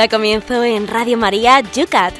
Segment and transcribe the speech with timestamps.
[0.00, 2.14] Da comienzo en Radio María Yucat.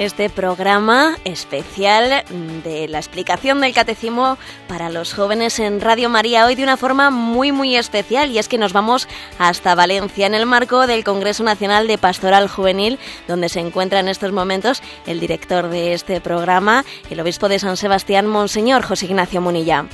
[0.00, 2.24] Este programa especial
[2.64, 4.36] de la explicación del catecismo
[4.66, 8.48] para los jóvenes en Radio María hoy de una forma muy muy especial y es
[8.48, 9.06] que nos vamos
[9.38, 14.08] hasta Valencia en el marco del Congreso Nacional de Pastoral Juvenil donde se encuentra en
[14.08, 19.40] estos momentos el director de este programa, el obispo de San Sebastián, Monseñor José Ignacio
[19.40, 19.86] Munilla.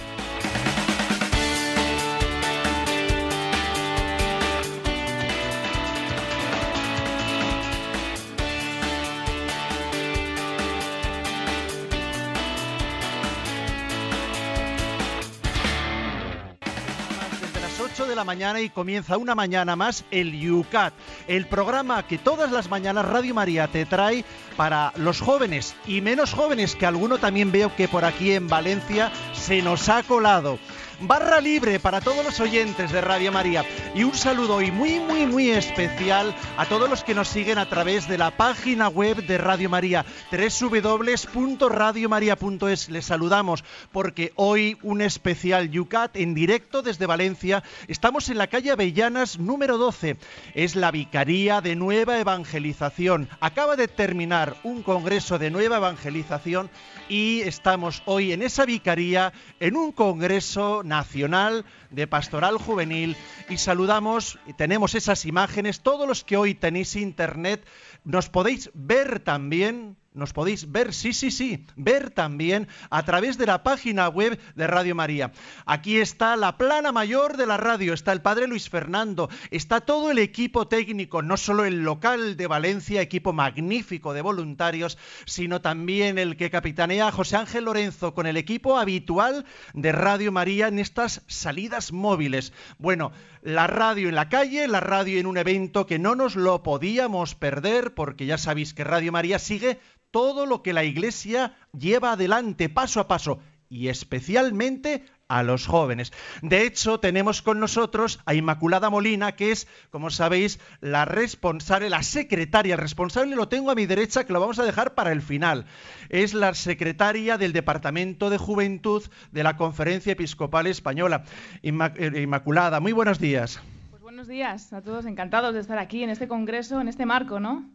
[18.44, 20.92] Y comienza una mañana más el UCAT,
[21.28, 24.22] el programa que todas las mañanas Radio María te trae
[24.54, 29.10] para los jóvenes y menos jóvenes, que alguno también veo que por aquí en Valencia
[29.32, 30.58] se nos ha colado
[31.06, 33.64] barra libre para todos los oyentes de Radio María.
[33.94, 37.68] Y un saludo y muy, muy, muy especial a todos los que nos siguen a
[37.68, 42.88] través de la página web de Radio María, www.radiomaria.es.
[42.88, 47.62] Les saludamos porque hoy un especial Yucat en directo desde Valencia.
[47.88, 50.16] Estamos en la calle Avellanas número 12.
[50.54, 53.28] Es la Vicaría de Nueva Evangelización.
[53.40, 56.70] Acaba de terminar un congreso de Nueva Evangelización
[57.08, 63.16] y estamos hoy en esa vicaría en un congreso nacional de pastoral juvenil.
[63.48, 67.66] Y saludamos, tenemos esas imágenes, todos los que hoy tenéis internet,
[68.04, 73.46] nos podéis ver también nos podéis ver, sí, sí, sí, ver también a través de
[73.46, 75.32] la página web de Radio María.
[75.66, 80.12] Aquí está la plana mayor de la radio, está el padre Luis Fernando, está todo
[80.12, 86.18] el equipo técnico, no solo el local de Valencia, equipo magnífico de voluntarios, sino también
[86.18, 91.22] el que capitanea José Ángel Lorenzo con el equipo habitual de Radio María en estas
[91.26, 92.52] salidas móviles.
[92.78, 93.10] Bueno,
[93.42, 97.34] la radio en la calle, la radio en un evento que no nos lo podíamos
[97.34, 99.80] perder porque ya sabéis que Radio María sigue
[100.14, 106.12] todo lo que la Iglesia lleva adelante paso a paso y especialmente a los jóvenes.
[106.40, 112.04] De hecho, tenemos con nosotros a Inmaculada Molina, que es, como sabéis, la responsable, la
[112.04, 115.20] secretaria, el responsable lo tengo a mi derecha, que lo vamos a dejar para el
[115.20, 115.66] final.
[116.10, 121.24] Es la secretaria del Departamento de Juventud de la Conferencia Episcopal Española.
[121.60, 123.60] Eh, Inmaculada, muy buenos días.
[123.90, 127.40] Pues buenos días a todos, encantados de estar aquí en este congreso, en este marco,
[127.40, 127.68] ¿no?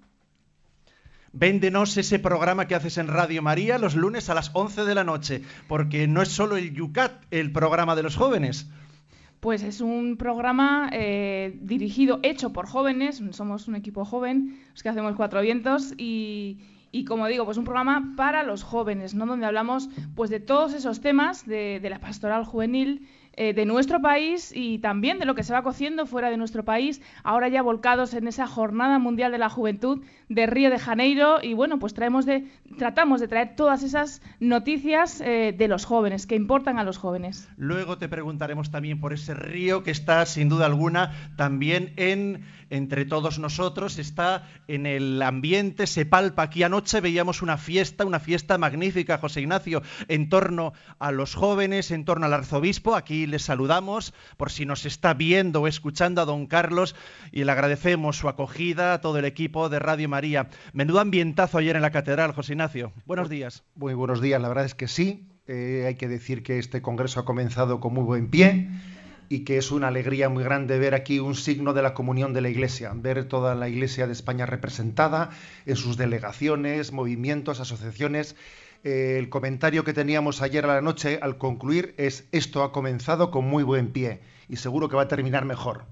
[1.31, 5.03] Véndenos ese programa que haces en Radio María los lunes a las 11 de la
[5.03, 8.69] noche, porque no es solo el Yucat el programa de los jóvenes.
[9.40, 14.90] Pues es un programa eh, dirigido, hecho por jóvenes, somos un equipo joven, los que
[14.90, 16.57] hacemos Cuatro Vientos, y,
[17.07, 19.25] como digo, pues un programa para los jóvenes, ¿no?
[19.25, 23.07] Donde hablamos pues de todos esos temas de, de la pastoral juvenil
[23.41, 26.66] eh, de nuestro país y también de lo que se va cociendo fuera de nuestro
[26.66, 31.38] país, ahora ya volcados en esa Jornada Mundial de la Juventud de Río de Janeiro
[31.41, 36.28] y bueno, pues traemos de, tratamos de traer todas esas noticias eh, de los jóvenes,
[36.28, 37.47] que importan a los jóvenes.
[37.55, 43.06] Luego te preguntaremos también por ese río que está sin duda alguna también en entre
[43.06, 46.44] todos nosotros, está en el ambiente, se palpa.
[46.44, 51.91] Aquí anoche veíamos una fiesta, una fiesta magnífica, José Ignacio, en torno a los jóvenes,
[51.91, 52.96] en torno al arzobispo.
[52.96, 56.96] Aquí les saludamos por si nos está viendo o escuchando a don Carlos
[57.31, 60.50] y le agradecemos su acogida a todo el equipo de Radio María.
[60.74, 62.94] Menudo ambientazo ayer en la catedral, José Ignacio.
[63.06, 63.63] Buenos días.
[63.75, 65.25] Muy buenos días, la verdad es que sí.
[65.47, 68.69] Eh, hay que decir que este congreso ha comenzado con muy buen pie
[69.29, 72.41] y que es una alegría muy grande ver aquí un signo de la comunión de
[72.41, 75.29] la Iglesia, ver toda la Iglesia de España representada
[75.66, 78.35] en sus delegaciones, movimientos, asociaciones.
[78.84, 83.29] Eh, el comentario que teníamos ayer a la noche al concluir es esto ha comenzado
[83.29, 85.85] con muy buen pie y seguro que va a terminar mejor.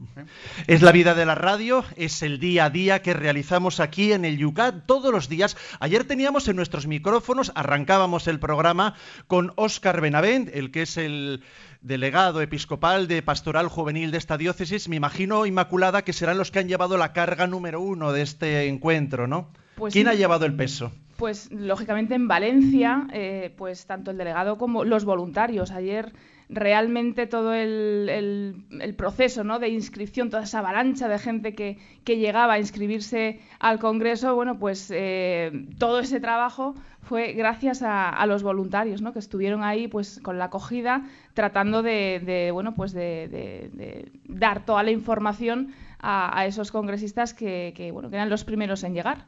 [0.66, 4.26] Es la vida de la radio, es el día a día que realizamos aquí en
[4.26, 5.56] el Yucat todos los días.
[5.80, 8.96] Ayer teníamos en nuestros micrófonos, arrancábamos el programa
[9.28, 11.44] con Óscar Benavent, el que es el
[11.82, 16.60] delegado episcopal de Pastoral Juvenil de esta diócesis, me imagino, Inmaculada, que serán los que
[16.60, 19.50] han llevado la carga número uno de este encuentro, ¿no?
[19.76, 20.92] Pues ¿Quién ha llevado el peso?
[21.18, 25.72] Pues lógicamente en Valencia, eh, pues tanto el delegado como los voluntarios.
[25.72, 26.14] Ayer
[26.50, 28.64] realmente todo el,
[28.98, 29.60] proceso ¿no?
[29.60, 34.92] de inscripción, toda esa avalancha de gente que, llegaba a inscribirse al Congreso, bueno, pues
[34.94, 39.14] eh, todo ese trabajo fue gracias a, los voluntarios ¿no?
[39.14, 41.04] que estuvieron ahí pues con la acogida
[41.34, 48.16] tratando de, bueno pues de, dar toda la información a, esos congresistas que, bueno, que
[48.16, 49.26] eran los primeros en llegar.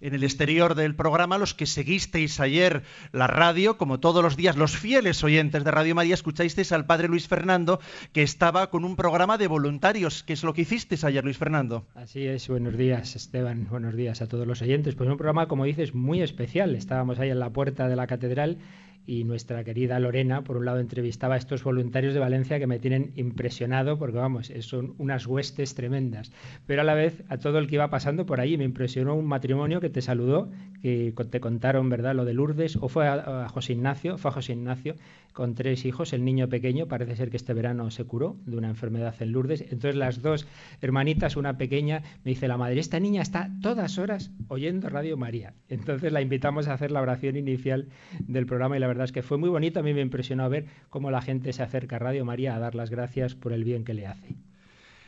[0.00, 2.82] En el exterior del programa, los que seguisteis ayer
[3.12, 7.08] la radio, como todos los días, los fieles oyentes de Radio María, escuchasteis al padre
[7.08, 7.80] Luis Fernando,
[8.12, 10.22] que estaba con un programa de voluntarios.
[10.22, 11.86] ¿Qué es lo que hicisteis ayer, Luis Fernando?
[11.94, 14.94] Así es, buenos días, Esteban, buenos días a todos los oyentes.
[14.94, 16.74] Pues un programa, como dices, muy especial.
[16.74, 18.58] Estábamos ahí en la puerta de la catedral
[19.06, 22.78] y nuestra querida Lorena, por un lado, entrevistaba a estos voluntarios de Valencia que me
[22.78, 26.32] tienen impresionado porque, vamos, son unas huestes tremendas.
[26.66, 29.26] Pero a la vez, a todo el que iba pasando por allí, me impresionó un
[29.26, 30.50] matrimonio que te saludó,
[30.82, 34.34] que te contaron, ¿verdad?, lo de Lourdes, o fue a, a José Ignacio, fue a
[34.34, 34.96] José Ignacio,
[35.34, 36.14] con tres hijos.
[36.14, 39.60] El niño pequeño parece ser que este verano se curó de una enfermedad en Lourdes.
[39.62, 40.46] Entonces las dos
[40.80, 45.52] hermanitas, una pequeña, me dice la madre, esta niña está todas horas oyendo Radio María.
[45.68, 47.88] Entonces la invitamos a hacer la oración inicial
[48.20, 49.80] del programa y la verdad es que fue muy bonito.
[49.80, 52.74] A mí me impresionó ver cómo la gente se acerca a Radio María a dar
[52.74, 54.34] las gracias por el bien que le hace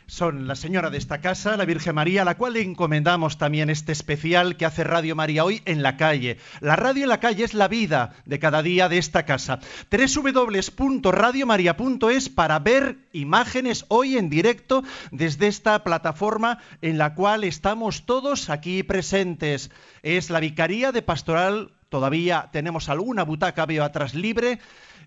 [0.06, 3.70] son la señora de esta casa, la Virgen María, a la cual le encomendamos también
[3.70, 6.38] este especial que hace Radio María hoy en la calle.
[6.60, 9.58] La radio en la calle es la vida de cada día de esta casa.
[9.90, 18.48] www.radiomaria.es para ver imágenes hoy en directo desde esta plataforma en la cual estamos todos
[18.48, 19.72] aquí presentes.
[20.02, 24.58] Es la Vicaría de Pastoral, todavía tenemos alguna butaca, veo atrás libre.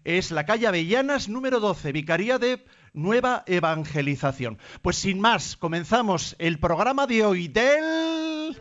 [0.03, 4.57] Es la calle Avellanas número 12, Vicaría de nueva evangelización.
[4.81, 8.57] Pues sin más, comenzamos el programa de hoy del...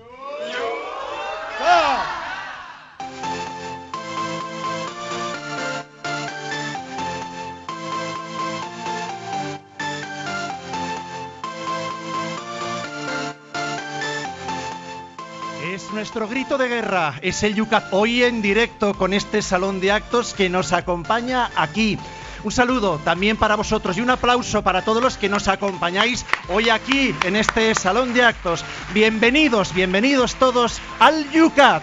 [15.99, 20.33] nuestro grito de guerra, es el Yucat, hoy en directo con este salón de actos
[20.33, 21.99] que nos acompaña aquí
[22.45, 26.71] un saludo también para vosotros y un aplauso para todos los que nos acompañáis hoy
[26.71, 28.65] aquí en este salón de actos.
[28.95, 31.83] Bienvenidos, bienvenidos todos al Yucat.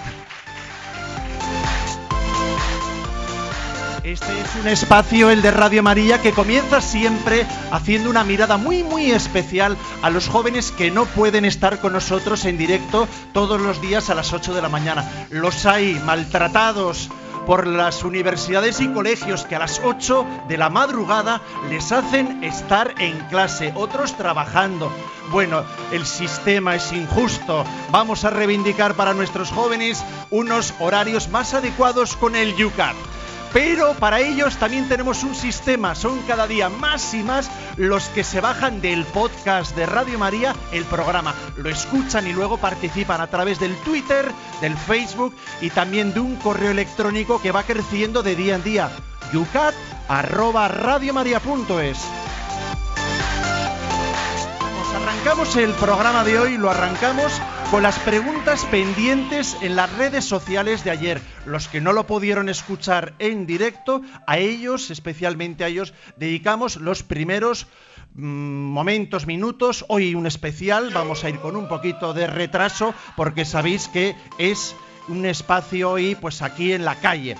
[4.05, 8.83] Este es un espacio, el de Radio María, que comienza siempre haciendo una mirada muy,
[8.83, 13.81] muy especial a los jóvenes que no pueden estar con nosotros en directo todos los
[13.81, 15.03] días a las 8 de la mañana.
[15.31, 17.09] Los hay maltratados,
[17.47, 22.93] por las universidades y colegios que a las 8 de la madrugada les hacen estar
[22.99, 24.91] en clase, otros trabajando.
[25.31, 27.63] Bueno, el sistema es injusto.
[27.91, 32.95] Vamos a reivindicar para nuestros jóvenes unos horarios más adecuados con el YUCAT.
[33.55, 38.25] Pero para ellos también tenemos un sistema, son cada día más y más los que
[38.25, 43.27] se bajan del podcast de Radio María el programa, lo escuchan y luego participan a
[43.27, 44.29] través del Twitter,
[44.59, 48.91] del Facebook y también de un correo electrónico que va creciendo de día en día,
[49.31, 51.99] yucat@radiomaria.es.
[54.79, 57.31] Nos arrancamos el programa de hoy, lo arrancamos
[57.75, 61.19] con las preguntas pendientes en las redes sociales de ayer.
[61.45, 67.03] Los que no lo pudieron escuchar en directo, a ellos, especialmente a ellos, dedicamos los
[67.03, 67.67] primeros
[68.13, 69.83] mm, momentos, minutos.
[69.89, 74.73] Hoy un especial, vamos a ir con un poquito de retraso porque sabéis que es
[75.09, 77.35] un espacio hoy pues aquí en la calle.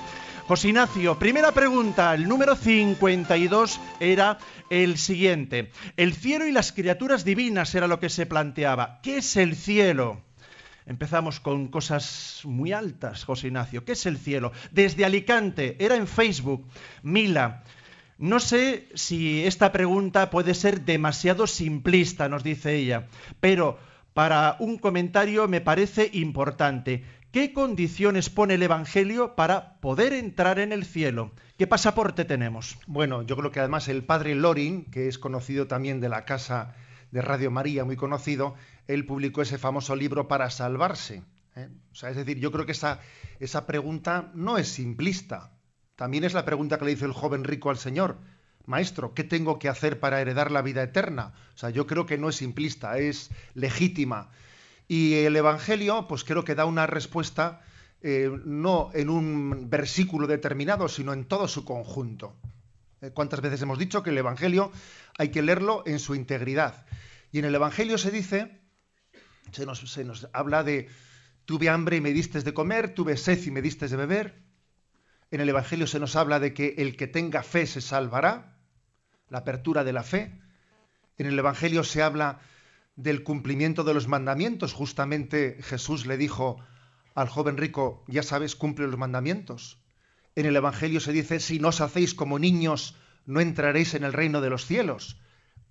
[0.48, 4.38] José Ignacio, primera pregunta, el número 52 era
[4.70, 5.72] el siguiente.
[5.98, 9.00] El cielo y las criaturas divinas era lo que se planteaba.
[9.02, 10.22] ¿Qué es el cielo?
[10.86, 13.86] Empezamos con cosas muy altas, José Ignacio.
[13.86, 14.52] ¿Qué es el cielo?
[14.70, 16.68] Desde Alicante, era en Facebook,
[17.02, 17.64] Mila.
[18.20, 23.08] No sé si esta pregunta puede ser demasiado simplista, nos dice ella,
[23.40, 23.80] pero
[24.14, 27.04] para un comentario me parece importante.
[27.36, 31.34] ¿Qué condiciones pone el Evangelio para poder entrar en el cielo?
[31.58, 32.78] ¿Qué pasaporte tenemos?
[32.88, 36.76] Bueno, yo creo que además el padre Lorin, que es conocido también de la casa
[37.12, 38.56] de Radio María, muy conocido,
[38.88, 41.24] él publicó ese famoso libro para salvarse.
[41.58, 41.68] ¿eh?
[41.92, 43.02] O sea, es decir, yo creo que esa,
[43.42, 45.52] esa pregunta no es simplista.
[45.98, 48.18] También es la pregunta que le hizo el joven rico al Señor.
[48.66, 51.34] Maestro, ¿qué tengo que hacer para heredar la vida eterna?
[51.54, 54.30] O sea, yo creo que no es simplista, es legítima.
[54.88, 57.62] Y el Evangelio, pues creo que da una respuesta
[58.02, 62.38] eh, no en un versículo determinado, sino en todo su conjunto.
[63.02, 64.72] Eh, ¿Cuántas veces hemos dicho que el Evangelio
[65.18, 66.86] hay que leerlo en su integridad?
[67.32, 68.62] Y en el Evangelio se dice,
[69.52, 70.88] se nos, se nos habla de,
[71.46, 74.44] tuve hambre y me diste de comer, tuve sed y me diste de beber.
[75.32, 78.56] En el Evangelio se nos habla de que el que tenga fe se salvará,
[79.30, 80.40] la apertura de la fe.
[81.18, 82.40] En el Evangelio se habla
[82.96, 84.74] del cumplimiento de los mandamientos.
[84.74, 86.60] Justamente Jesús le dijo
[87.14, 89.80] al joven rico, ya sabes, cumple los mandamientos.
[90.36, 94.14] En el Evangelio se dice, si no os hacéis como niños, no entraréis en el
[94.14, 95.20] reino de los cielos.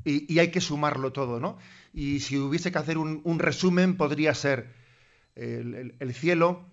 [0.05, 1.57] Y, hay que sumarlo todo, ¿no?
[1.93, 4.75] Y si hubiese que hacer un, un resumen, podría ser,
[5.35, 6.67] el cielo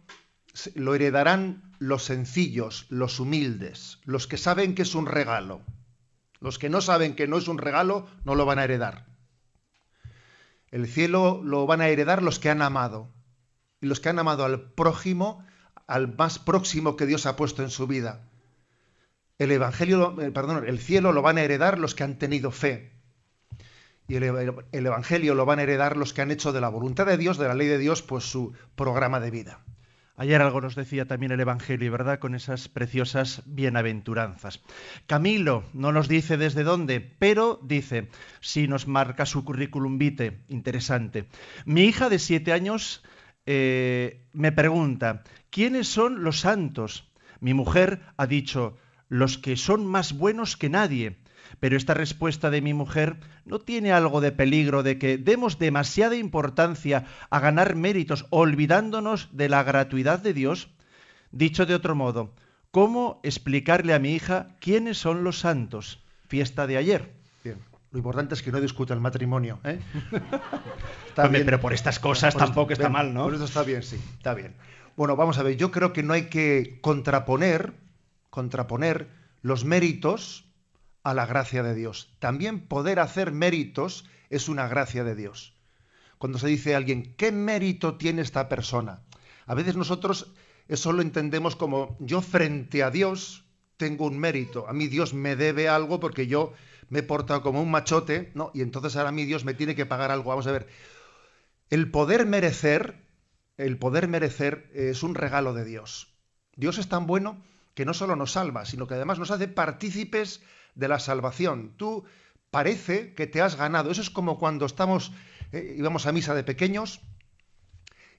[0.75, 5.62] lo heredarán los sencillos, los humildes, los que saben que es un regalo.
[6.39, 9.10] Los que no saben que no es un regalo no lo van a heredar.
[10.71, 13.09] El cielo lo van a heredar los que han amado.
[13.81, 15.45] Y los que han amado al prójimo,
[15.85, 18.27] al más próximo que Dios ha puesto en su vida.
[19.37, 22.93] El evangelio, eh, perdón, el cielo lo van a heredar los que han tenido fe.
[24.07, 24.23] Y el,
[24.71, 27.37] el evangelio lo van a heredar los que han hecho de la voluntad de Dios,
[27.37, 29.63] de la ley de Dios, pues su programa de vida.
[30.17, 32.19] Ayer algo nos decía también el Evangelio, ¿verdad?
[32.19, 34.61] Con esas preciosas bienaventuranzas.
[35.07, 41.27] Camilo no nos dice desde dónde, pero dice, si nos marca su currículum vitae, interesante.
[41.65, 43.03] Mi hija de siete años
[43.45, 47.11] eh, me pregunta, ¿quiénes son los santos?
[47.39, 48.77] Mi mujer ha dicho,
[49.09, 51.17] los que son más buenos que nadie.
[51.60, 56.15] Pero esta respuesta de mi mujer no tiene algo de peligro de que demos demasiada
[56.15, 60.70] importancia a ganar méritos olvidándonos de la gratuidad de Dios.
[61.31, 62.34] Dicho de otro modo,
[62.72, 66.03] ¿cómo explicarle a mi hija quiénes son los santos?
[66.27, 67.12] Fiesta de ayer.
[67.43, 67.58] Bien.
[67.91, 69.60] Lo importante es que no discuta el matrimonio.
[69.63, 69.79] ¿eh?
[71.15, 73.25] pero por estas cosas tampoco está mal, ¿no?
[73.25, 74.55] Por eso está bien, sí, está bien.
[74.96, 77.74] Bueno, vamos a ver, yo creo que no hay que contraponer,
[78.29, 79.10] contraponer
[79.41, 80.46] los méritos
[81.03, 82.13] a la gracia de Dios.
[82.20, 85.53] También poder hacer méritos es una gracia de Dios.
[86.17, 89.01] Cuando se dice a alguien, ¿qué mérito tiene esta persona?
[89.46, 90.34] A veces nosotros
[90.67, 93.46] eso lo entendemos como yo frente a Dios
[93.77, 94.67] tengo un mérito.
[94.70, 96.53] A mí Dios me debe algo porque yo
[96.89, 98.51] me he portado como un machote, ¿no?
[98.53, 100.29] Y entonces ahora a mí Dios me tiene que pagar algo.
[100.29, 100.67] Vamos a ver.
[101.72, 103.08] El poder merecer,
[103.58, 106.13] el poder merecer es un regalo de Dios.
[106.55, 107.41] Dios es tan bueno
[107.74, 110.43] que no solo nos salva, sino que además nos hace partícipes
[110.75, 111.73] de la salvación.
[111.77, 112.05] Tú
[112.49, 113.91] parece que te has ganado.
[113.91, 115.11] Eso es como cuando estamos,
[115.51, 117.01] eh, íbamos a misa de pequeños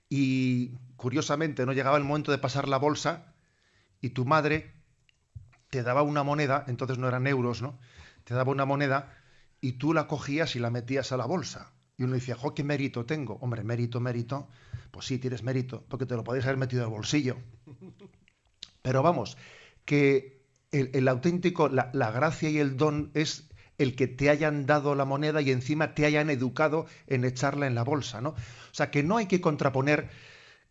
[0.09, 3.35] y curiosamente no llegaba el momento de pasar la bolsa
[4.01, 4.75] y tu madre
[5.71, 7.79] te daba una moneda, entonces no eran euros, ¿no?
[8.25, 9.17] Te daba una moneda
[9.61, 11.73] y tú la cogías y la metías a la bolsa.
[11.97, 13.39] Y uno decía, jo, qué mérito tengo.
[13.41, 14.49] Hombre, mérito, mérito.
[14.91, 17.39] Pues sí, tienes mérito, porque te lo podéis haber metido al bolsillo.
[18.83, 19.39] Pero vamos,
[19.85, 20.42] que
[20.73, 23.49] el, auténtico, la, gracia y el don es
[23.79, 27.75] el que te hayan dado la moneda y encima te hayan educado en echarla en
[27.75, 28.31] la bolsa, ¿no?
[28.31, 30.09] O sea, que no hay que contraponer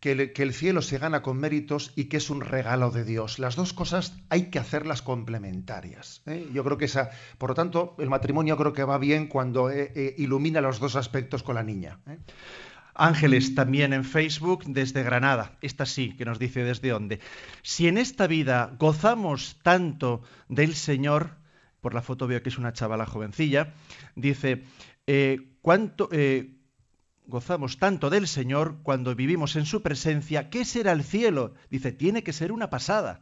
[0.02, 3.38] que el, cielo se gana con méritos y que es un regalo de Dios.
[3.38, 6.22] Las dos cosas hay que hacerlas complementarias.
[6.26, 6.48] ¿eh?
[6.52, 9.92] Yo creo que esa, por lo tanto, el matrimonio creo que va bien cuando eh,
[9.94, 12.00] eh, ilumina los dos aspectos con la niña.
[12.94, 15.56] Ángeles también en Facebook desde Granada.
[15.60, 17.20] Esta sí, que nos dice desde dónde.
[17.62, 21.36] Si en esta vida gozamos tanto del Señor,
[21.80, 23.74] por la foto veo que es una chavala jovencilla,
[24.14, 24.64] dice,
[25.06, 26.08] eh, ¿cuánto...
[26.12, 26.58] Eh,
[27.26, 31.54] gozamos tanto del Señor cuando vivimos en su presencia, ¿qué será el cielo?
[31.70, 33.20] Dice, tiene que ser una pasada.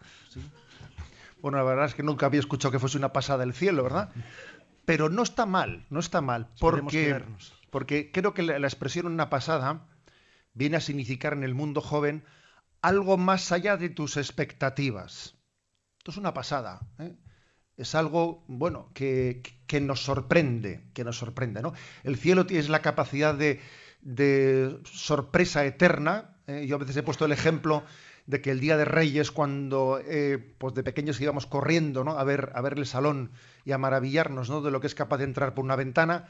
[1.40, 4.10] Bueno, la verdad es que nunca había escuchado que fuese una pasada el cielo, ¿verdad?
[4.84, 7.22] Pero no está mal, no está mal, porque
[7.70, 9.86] porque creo que la, expresión una pasada
[10.52, 12.24] viene a significar en el mundo joven
[12.82, 15.36] algo más allá de tus expectativas.
[15.98, 16.80] Esto es una pasada.
[16.98, 17.14] ¿eh?
[17.76, 19.42] Es algo, bueno, que,
[19.80, 21.72] nos sorprende, que nos sorprende, ¿no?
[22.02, 23.60] El cielo tiene la capacidad de,
[24.84, 26.36] sorpresa eterna.
[26.46, 26.66] ¿eh?
[26.66, 27.84] Yo a veces he puesto el ejemplo
[28.26, 32.12] de que el día de Reyes, cuando eh, pues de pequeños íbamos corriendo ¿no?
[32.12, 33.32] a, ver, a ver el salón
[33.64, 34.62] y a maravillarnos ¿no?
[34.62, 36.28] de lo que es capaz de entrar por una ventana,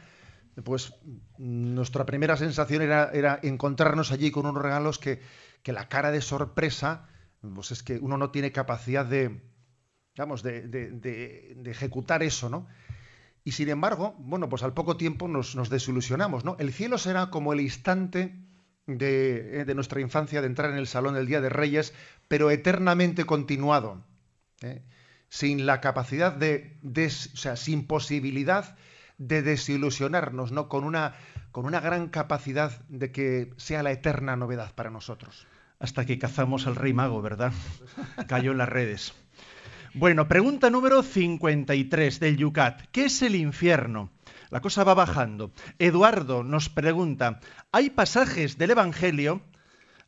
[0.64, 0.94] pues
[1.38, 5.20] nuestra primera sensación era, encontrarnos allí con unos regalos que,
[5.64, 7.08] la cara de sorpresa,
[7.54, 9.40] pues es que uno no tiene capacidad de,
[10.14, 12.66] digamos, de, ejecutar eso, ¿no?
[13.44, 16.56] Y sin embargo, bueno, pues al poco tiempo nos, desilusionamos, ¿no?
[16.58, 18.34] El cielo será como el instante
[18.86, 21.94] de, de, nuestra infancia de entrar en el salón del Día de Reyes,
[22.28, 24.04] pero eternamente continuado,
[24.62, 24.82] ¿eh?
[25.28, 28.76] sin la capacidad de, de, o sea, sin posibilidad
[29.20, 30.68] de desilusionarnos, ¿no?
[30.68, 31.14] Con una,
[31.52, 35.46] con una gran capacidad de que sea la eterna novedad para nosotros.
[35.78, 37.52] Hasta que cazamos al rey mago, ¿verdad?
[38.28, 39.14] Cayó en las redes.
[39.92, 42.86] Bueno, pregunta número 53 del Yucat.
[42.92, 44.10] ¿Qué es el infierno?
[44.48, 45.52] La cosa va bajando.
[45.78, 47.40] Eduardo nos pregunta,
[47.72, 49.42] ¿hay pasajes del Evangelio?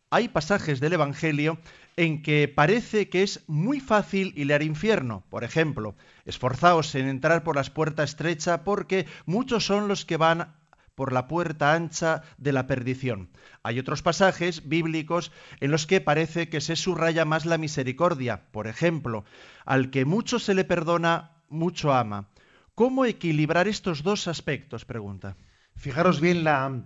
[0.08, 1.58] Hay pasajes del Evangelio
[1.96, 5.24] en que parece que es muy fácil al infierno.
[5.30, 5.94] Por ejemplo,
[6.24, 10.54] esforzaos en entrar por la puerta estrecha porque muchos son los que van
[10.94, 13.30] por la puerta ancha de la perdición.
[13.62, 18.42] Hay otros pasajes bíblicos en los que parece que se subraya más la misericordia.
[18.50, 19.24] Por ejemplo,
[19.64, 22.28] al que mucho se le perdona, mucho ama.
[22.74, 24.84] ¿Cómo equilibrar estos dos aspectos?
[24.84, 25.36] Pregunta.
[25.76, 26.84] Fijaros bien la,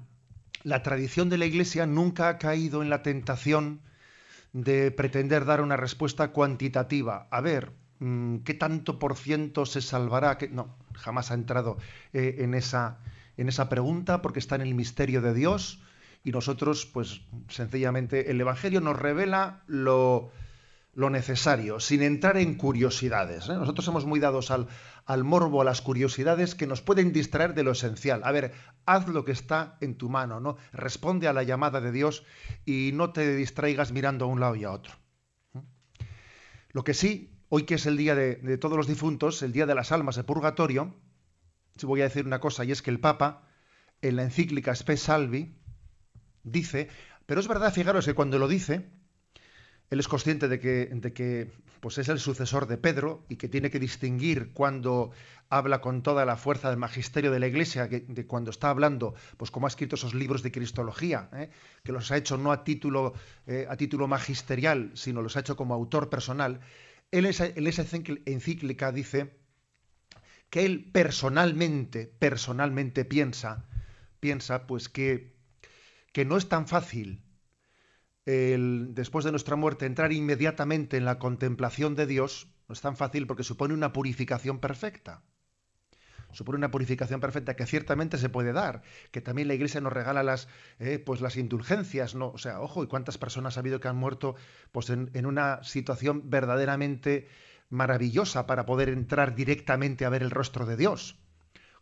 [0.62, 3.80] la tradición de la Iglesia nunca ha caído en la tentación
[4.56, 7.28] de pretender dar una respuesta cuantitativa.
[7.30, 10.38] A ver, mm, ¿qué tanto por ciento se salvará?
[10.50, 11.76] No, jamás ha entrado
[12.14, 12.98] eh, en, esa,
[13.36, 15.82] en esa pregunta porque está en el misterio de Dios
[16.24, 20.30] y nosotros, pues sencillamente, el Evangelio nos revela lo,
[20.96, 23.50] lo necesario, sin entrar en curiosidades.
[23.50, 23.54] ¿eh?
[23.54, 24.66] Nosotros somos muy dados al,
[25.04, 28.22] al, morbo, a las curiosidades que nos pueden distraer de lo esencial.
[28.24, 28.54] A ver,
[28.86, 30.56] haz lo que está en tu mano, ¿no?
[30.72, 32.24] Responde a la llamada de Dios
[32.64, 34.94] y no te distraigas mirando a un lado y a otro.
[35.54, 35.60] ¿eh?
[36.70, 39.66] Lo que sí, hoy que es el día de, de todos los difuntos, el día
[39.66, 40.96] de las almas de purgatorio,
[41.82, 43.46] voy a decir una cosa, y es que el Papa,
[44.00, 45.58] en la encíclica Spe Salvi,
[46.42, 46.88] dice,
[47.26, 48.88] pero es verdad, fijaros que cuando lo dice,
[49.90, 51.50] él es consciente de que, de que
[51.80, 55.12] pues es el sucesor de Pedro y que tiene que distinguir cuando
[55.48, 59.50] habla con toda la fuerza del magisterio de la Iglesia, de cuando está hablando, pues
[59.52, 61.50] como ha escrito esos libros de cristología, ¿eh?
[61.84, 63.14] que los ha hecho no a título,
[63.46, 66.60] eh, a título magisterial, sino los ha hecho como autor personal.
[67.12, 67.86] Él en esa
[68.24, 69.36] encíclica dice
[70.50, 73.68] que él personalmente, personalmente piensa,
[74.18, 75.36] piensa pues que,
[76.12, 77.22] que no es tan fácil
[78.26, 82.96] el, después de nuestra muerte, entrar inmediatamente en la contemplación de Dios no es tan
[82.96, 85.22] fácil porque supone una purificación perfecta.
[86.32, 90.22] Supone una purificación perfecta que ciertamente se puede dar, que también la Iglesia nos regala
[90.22, 90.48] las,
[90.80, 92.28] eh, pues las indulgencias, ¿no?
[92.30, 94.34] O sea, ojo, ¿y cuántas personas ha habido que han muerto
[94.72, 97.28] pues en, en una situación verdaderamente
[97.70, 101.16] maravillosa para poder entrar directamente a ver el rostro de Dios?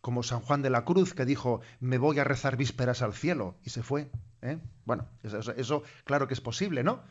[0.05, 3.55] Como San Juan de la Cruz, que dijo, me voy a rezar vísperas al cielo,
[3.63, 4.11] y se fue.
[4.43, 4.59] ¿eh?
[4.85, 7.01] Bueno, eso, claro que es posible, ¿no?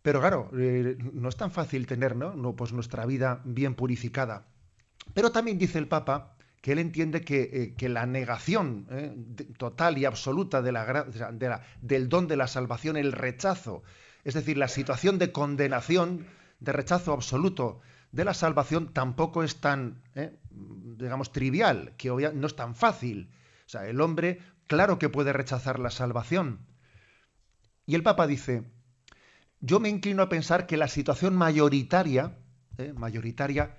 [0.00, 2.54] Pero claro, eh, no es tan fácil tener ¿no?
[2.54, 4.46] pues nuestra vida bien purificada.
[5.12, 8.86] Pero también dice el Papa que él entiende que, eh, la negación
[9.58, 13.82] total y absoluta de la, del don de la salvación, el rechazo,
[14.22, 16.26] es decir, la situación de condenación,
[16.60, 17.80] de rechazo absoluto
[18.12, 23.30] de la salvación tampoco es tan, eh, digamos, trivial, que no es tan fácil.
[23.66, 26.60] O sea, el hombre, claro que puede rechazar la salvación.
[27.86, 28.64] Y el Papa dice,
[29.60, 32.36] yo me inclino a pensar que la situación mayoritaria,
[32.76, 33.76] eh, mayoritaria,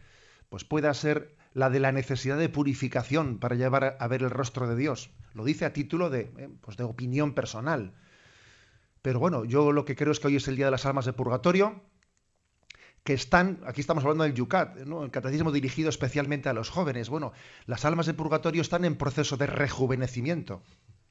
[0.50, 4.67] pues pueda ser la de la necesidad de purificación para llevar a ver el rostro
[4.67, 5.12] de Dios.
[5.36, 7.93] Lo dice a título de, eh, pues de opinión personal.
[9.04, 11.06] Pero bueno, yo lo que creo es que hoy es el día de las almas
[11.06, 11.84] de purgatorio,
[13.04, 17.10] que están, aquí estamos hablando del Yucat, el catecismo dirigido especialmente a los jóvenes.
[17.10, 17.34] Bueno,
[17.66, 20.63] las almas de purgatorio están en proceso de rejuvenecimiento.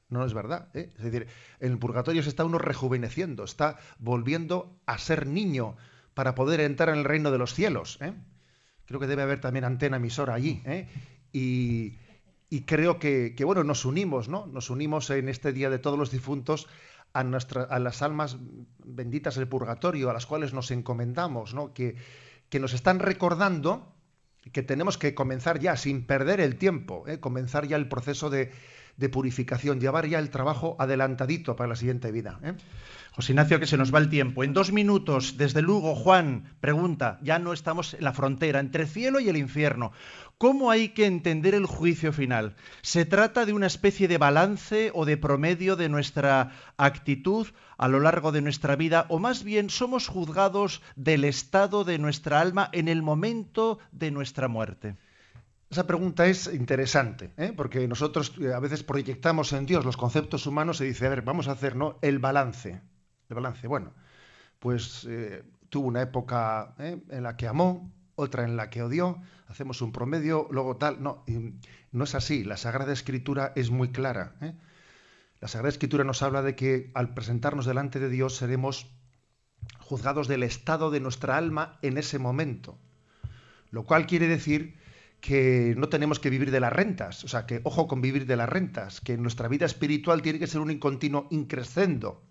[0.09, 0.69] No es verdad.
[0.73, 0.89] ¿eh?
[0.97, 1.27] Es decir,
[1.59, 5.75] en el purgatorio se está uno rejuveneciendo, está volviendo a ser niño
[6.13, 7.99] para poder entrar en el reino de los cielos.
[8.01, 8.13] ¿eh?
[8.85, 10.61] Creo que debe haber también antena emisora allí.
[10.65, 10.87] ¿eh?
[11.31, 14.45] Y, creo que, que, bueno, nos unimos, ¿no?
[14.45, 16.67] Nos unimos en este Día de Todos los Difuntos
[17.13, 18.37] a, a las almas
[18.83, 21.73] benditas del purgatorio, a las cuales nos encomendamos, ¿no?
[21.73, 21.95] que,
[22.49, 23.93] que nos están recordando
[24.51, 27.19] que tenemos que comenzar ya, sin perder el tiempo, ¿eh?
[27.19, 28.51] comenzar ya el proceso de,
[28.97, 32.39] de, purificación, llevar ya el trabajo adelantadito para la siguiente vida.
[32.43, 32.53] ¿eh?
[33.15, 34.43] José Ignacio, que se nos va el tiempo.
[34.43, 38.89] En dos minutos, desde Lugo, Juan pregunta, ya no estamos en la frontera entre el
[38.89, 39.91] cielo y el infierno.
[40.39, 42.55] ¿Cómo hay que entender el juicio final?
[42.81, 47.99] ¿Se trata de una especie de balance o de promedio de nuestra actitud a lo
[47.99, 49.05] largo de nuestra vida?
[49.09, 54.47] ¿O más bien somos juzgados del estado de nuestra alma en el momento de nuestra
[54.47, 54.97] muerte?
[55.73, 57.51] Esa pregunta es interesante, ¿eh?
[57.57, 61.23] porque nosotros eh, a veces proyectamos en Dios los conceptos humanos y dice, a ver,
[61.23, 61.97] vamos a hacer ¿no?
[62.03, 62.79] el balance
[63.27, 63.67] balance.
[63.67, 63.91] Bueno,
[64.59, 69.81] pues eh, tuvo una época en la que amó, otra en la que odió, hacemos
[69.81, 71.01] un promedio, luego tal.
[71.01, 71.25] No,
[71.91, 72.43] no es así.
[72.43, 74.35] La Sagrada Escritura es muy clara.
[75.41, 78.91] La Sagrada Escritura nos habla de que al presentarnos delante de Dios seremos
[79.79, 82.77] juzgados del estado de nuestra alma en ese momento.
[83.71, 84.82] Lo cual quiere decir
[85.23, 88.35] que no tenemos que vivir de las rentas, o sea, que ojo con vivir de
[88.35, 92.21] las rentas, que nuestra vida espiritual tiene que ser un continuo increscendo.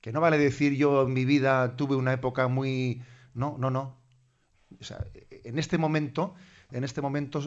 [0.00, 3.02] Que no vale decir yo en mi vida tuve una época muy...
[3.34, 4.00] No, no, no.
[4.80, 6.34] O sea, en este momento,
[6.72, 7.42] en este momento,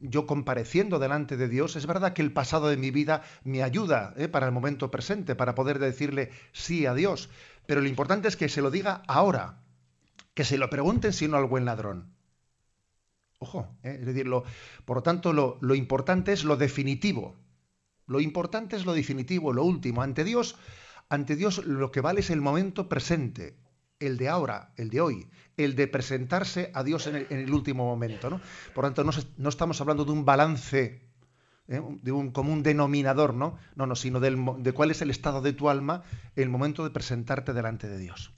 [0.00, 4.14] yo compareciendo delante de Dios, es verdad que el pasado de mi vida me ayuda
[4.16, 4.28] ¿eh?
[4.28, 7.30] para el momento presente, para poder decirle sí a Dios.
[7.66, 9.58] Pero lo importante es que se lo diga ahora,
[10.34, 12.16] que se lo pregunten si no al buen ladrón.
[13.38, 13.98] Ojo, ¿eh?
[14.00, 14.26] es decir,
[14.84, 17.36] por lo tanto, lo, importante es lo definitivo.
[18.06, 20.02] Lo importante es lo definitivo, lo último.
[20.02, 20.56] Ante Dios
[21.08, 23.56] ante Dios lo que vale es el momento presente,
[23.98, 28.30] el de ahora, el de hoy, el de presentarse a Dios en el, último momento.
[28.30, 28.40] ¿no?
[28.74, 31.00] Por lo tanto, no, estamos hablando de un balance
[31.66, 31.82] ¿eh?
[32.02, 33.58] de un común denominador, ¿no?
[33.74, 36.02] No, no, sino de cuál es el estado de tu alma
[36.36, 38.32] en el momento de presentarte delante de Dios.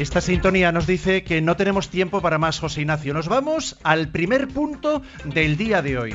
[0.00, 3.12] Esta sintonía nos dice que no tenemos tiempo para más, José Ignacio.
[3.12, 6.14] Nos vamos al primer punto del día de hoy.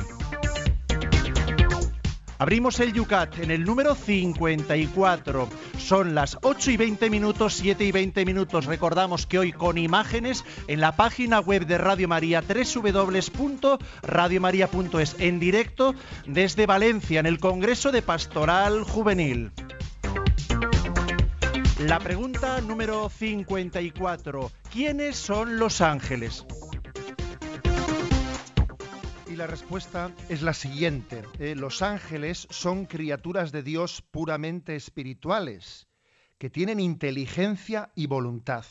[2.38, 5.48] Abrimos el Yucat en el número 54.
[5.78, 8.66] Son las 8 y 20 minutos, 7 y 20 minutos.
[8.66, 15.94] Recordamos que hoy con imágenes en la página web de Radio María, www.radiomaria.es, en directo
[16.26, 19.52] desde Valencia, en el Congreso de Pastoral Juvenil.
[21.86, 24.50] La pregunta número 54.
[24.72, 26.44] ¿Quiénes son los ángeles?
[29.28, 31.22] Y la respuesta es la siguiente.
[31.38, 35.86] Eh, los ángeles son criaturas de Dios puramente espirituales,
[36.38, 38.64] que tienen inteligencia y voluntad.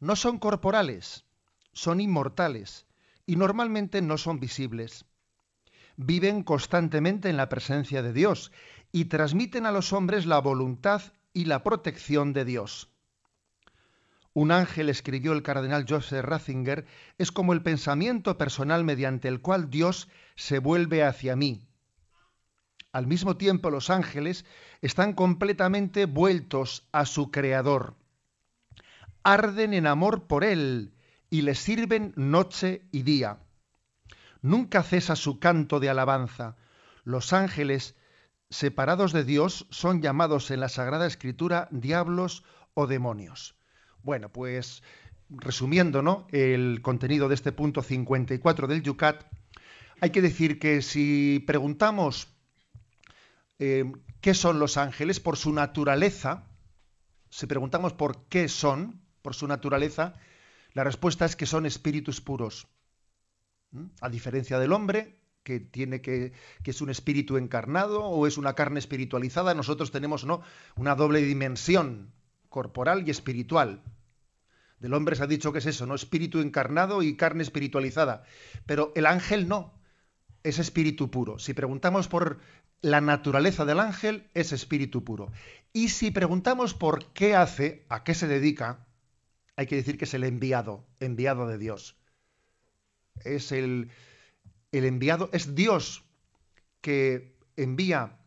[0.00, 1.26] No son corporales,
[1.74, 2.86] son inmortales
[3.26, 5.04] y normalmente no son visibles.
[5.98, 8.50] Viven constantemente en la presencia de Dios
[8.92, 11.02] y transmiten a los hombres la voluntad
[11.36, 12.88] y la protección de Dios.
[14.32, 16.86] Un ángel, escribió el cardenal Joseph Ratzinger,
[17.18, 21.68] es como el pensamiento personal mediante el cual Dios se vuelve hacia mí.
[22.90, 24.46] Al mismo tiempo, los ángeles
[24.80, 27.96] están completamente vueltos a su Creador.
[29.22, 30.94] Arden en amor por Él
[31.28, 33.40] y le sirven noche y día.
[34.40, 36.56] Nunca cesa su canto de alabanza.
[37.04, 37.94] Los ángeles
[38.50, 43.56] separados de Dios son llamados en la Sagrada Escritura diablos o demonios.
[44.02, 44.82] Bueno, pues
[45.28, 46.26] resumiendo ¿no?
[46.30, 49.24] el contenido de este punto 54 del Yucat,
[50.00, 52.28] hay que decir que si preguntamos
[53.58, 56.48] eh, qué son los ángeles por su naturaleza,
[57.30, 60.14] si preguntamos por qué son, por su naturaleza,
[60.72, 62.68] la respuesta es que son espíritus puros.
[63.70, 63.86] ¿Mm?
[64.00, 66.32] A diferencia del hombre, que tiene que,
[66.64, 70.42] que es un espíritu encarnado o es una carne espiritualizada, nosotros tenemos ¿no?
[70.74, 72.10] una doble dimensión
[72.48, 73.80] corporal y espiritual.
[74.80, 75.94] Del hombre se ha dicho que es eso, ¿no?
[75.94, 78.24] Espíritu encarnado y carne espiritualizada.
[78.66, 79.72] Pero el ángel no,
[80.42, 81.38] es espíritu puro.
[81.38, 82.40] Si preguntamos por
[82.82, 85.30] la naturaleza del ángel, es espíritu puro.
[85.72, 88.84] Y si preguntamos por qué hace, a qué se dedica,
[89.54, 91.96] hay que decir que es el enviado, enviado de Dios.
[93.24, 93.90] Es el,
[94.72, 96.04] el enviado es Dios
[96.80, 98.18] que envía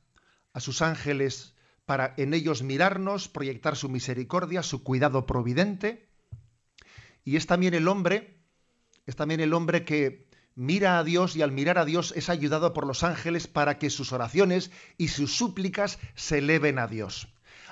[0.54, 1.54] a sus ángeles
[1.86, 6.08] para en ellos mirarnos, proyectar su misericordia, su cuidado providente.
[7.24, 8.38] Y es también el hombre,
[9.06, 12.74] es también el hombre que mira a Dios y al mirar a Dios es ayudado
[12.74, 17.28] por los ángeles para que sus oraciones y sus súplicas se eleven a Dios.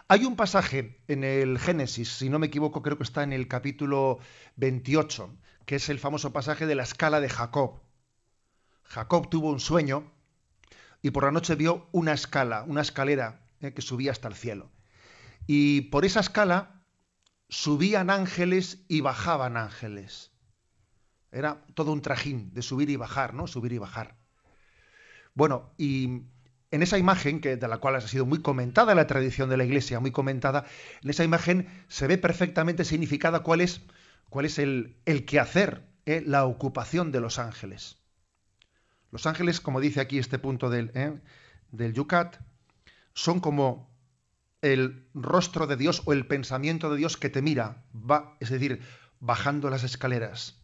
[0.08, 3.50] Hay un pasaje en el Génesis, si no me equivoco, creo que está en el
[3.50, 4.20] capítulo
[4.56, 5.30] 28,
[5.66, 7.82] que es el famoso pasaje de la escala de Jacob.
[8.88, 10.12] Jacob tuvo un sueño
[11.02, 14.72] y por la noche vio una escala, una escalera eh, que subía hasta el cielo.
[15.46, 16.84] Y por esa escala
[17.50, 20.32] subían ángeles y bajaban ángeles.
[21.32, 23.48] Era todo un trajín de subir y bajar, ¿no?
[23.48, 24.16] Subir y bajar.
[25.34, 26.24] Bueno, y
[26.72, 29.66] en esa imagen, que, de la cual ha sido muy comentada la tradición de la
[29.66, 30.66] Iglesia, muy comentada,
[31.04, 33.82] en esa imagen se ve perfectamente significada cuál es,
[34.30, 37.98] cuál es el, el quehacer, eh, la ocupación de los ángeles.
[39.12, 41.20] Los ángeles, como dice aquí este punto del, ¿eh?
[41.72, 42.38] del Yucat,
[43.14, 43.90] son como
[44.62, 48.82] el rostro de Dios o el pensamiento de Dios que te mira, va, es decir,
[49.20, 50.56] bajando las escaleras.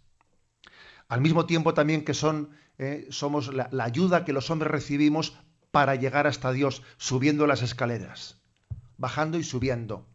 [1.08, 3.08] Al mismo tiempo también que son, ¿eh?
[3.10, 5.38] somos la, ayuda que los hombres recibimos
[5.72, 8.42] para llegar hasta Dios, subiendo las escaleras,
[8.98, 10.08] bajando y subiendo.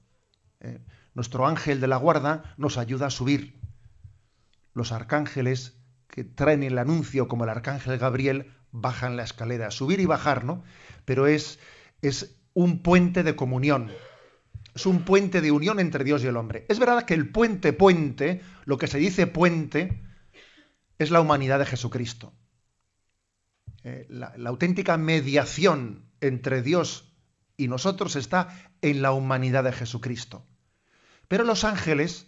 [0.60, 0.80] ¿eh?
[1.14, 3.58] Nuestro ángel de la guarda nos ayuda a subir.
[4.74, 5.77] Los arcángeles
[6.08, 10.64] que traen el anuncio como el arcángel Gabriel bajan la escalera, subir y bajar, ¿no?
[11.04, 11.58] Pero es,
[12.02, 13.90] es un puente de comunión,
[14.74, 16.66] es un puente de unión entre Dios y el hombre.
[16.68, 20.02] Es verdad que el puente puente, lo que se dice puente,
[20.98, 22.32] es la humanidad de Jesucristo.
[23.84, 27.12] Eh, la, la auténtica mediación entre Dios
[27.56, 30.46] y nosotros está en la humanidad de Jesucristo.
[31.28, 32.27] Pero los ángeles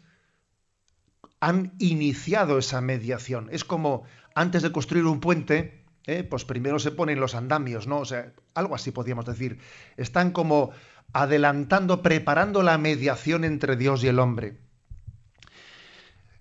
[1.40, 3.48] han iniciado esa mediación.
[3.50, 6.22] Es como antes de construir un puente, ¿eh?
[6.22, 7.98] pues primero se ponen los andamios, ¿no?
[7.98, 9.58] O sea, algo así podríamos decir.
[9.96, 10.70] Están como
[11.12, 14.58] adelantando, preparando la mediación entre Dios y el hombre.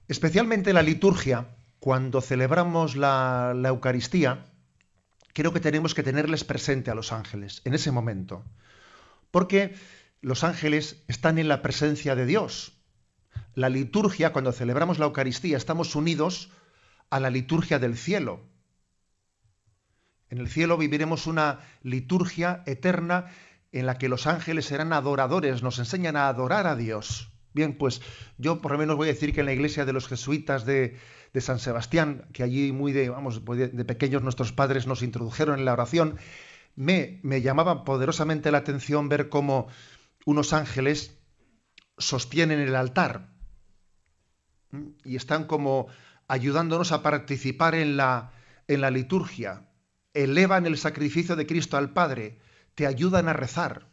[0.07, 1.47] Especialmente la liturgia,
[1.79, 4.47] cuando celebramos la, la Eucaristía,
[5.33, 8.43] creo que tenemos que tenerles presente a los ángeles en ese momento.
[9.31, 9.75] Porque
[10.21, 12.78] los ángeles están en la presencia de Dios
[13.55, 16.51] La liturgia, cuando celebramos la Eucaristía, estamos unidos
[17.09, 18.41] a la liturgia del cielo.
[20.29, 23.31] En el cielo viviremos una liturgia eterna
[23.71, 27.31] en la que los ángeles serán adoradores, nos enseñan a adorar a Dios.
[27.53, 28.01] Bien, pues
[28.38, 30.97] yo por lo menos voy a decir que en la iglesia de los jesuitas de,
[31.39, 35.65] San Sebastián, que allí muy de, vamos, pues de, pequeños nuestros padres nos introdujeron en
[35.65, 36.17] la oración,
[36.75, 39.67] me, me llamaba poderosamente la atención ver cómo
[40.25, 41.17] unos ángeles
[41.97, 43.38] sostienen el altar
[45.03, 45.88] y están como
[46.27, 48.32] ayudándonos a participar en la,
[48.67, 49.67] en la liturgia,
[50.13, 52.39] elevan el sacrificio de Cristo al Padre,
[52.75, 53.88] te ayudan a rezar.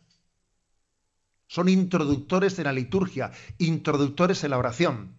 [1.47, 5.17] Son introductores de la liturgia, introductores en la oración.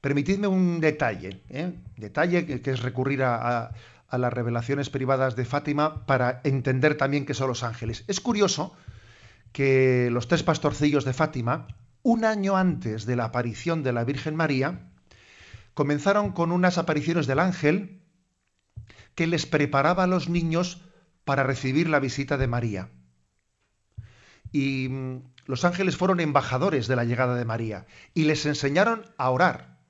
[0.00, 1.72] Permitidme un detalle, ¿eh?
[1.96, 3.72] detalle que, es recurrir a,
[4.08, 8.04] a las revelaciones privadas de Fátima para entender también qué son los ángeles.
[8.06, 8.74] Es curioso
[9.52, 11.68] que los tres pastorcillos de Fátima,
[12.04, 14.92] un año antes de la aparición de la Virgen María,
[15.72, 18.02] comenzaron con unas apariciones del ángel
[19.14, 20.82] que les preparaba a los niños
[21.24, 22.90] para recibir la visita de María.
[24.52, 29.30] Y mm, los ángeles fueron embajadores de la llegada de María y les enseñaron a
[29.30, 29.80] orar.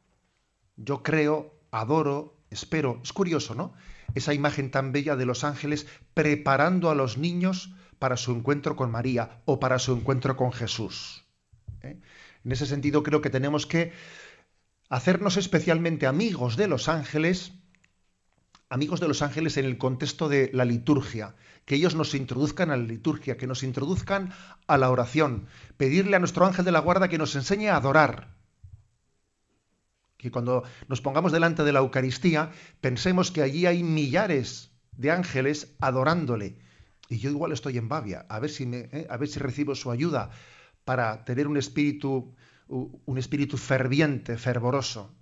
[0.77, 3.01] Yo creo, adoro, espero.
[3.03, 3.75] Es curioso, ¿no?
[4.15, 8.93] Esa imagen tan bella de los ángeles preparando a los niños para su encuentro con
[8.93, 11.24] María o para su encuentro con Jesús.
[11.85, 12.01] ¿Eh?
[12.45, 13.93] En ese sentido creo que tenemos que
[14.89, 17.53] hacernos especialmente amigos de los ángeles
[18.75, 22.77] amigos de los ángeles en el contexto de la liturgia, que ellos nos introduzcan a
[22.77, 24.33] la liturgia, que nos introduzcan
[24.67, 28.35] a la oración, pedirle a nuestro ángel de la guarda que nos enseñe a adorar.
[30.17, 35.77] Que cuando nos pongamos delante de la Eucaristía, pensemos que allí hay millares de ángeles
[35.81, 36.59] adorándole.
[37.09, 39.75] Y yo igual estoy en Babia, a ver si, me, eh, a ver si recibo
[39.75, 40.31] su ayuda
[40.85, 42.35] para tener un espíritu,
[42.69, 45.15] un espíritu ferviente, fervoroso.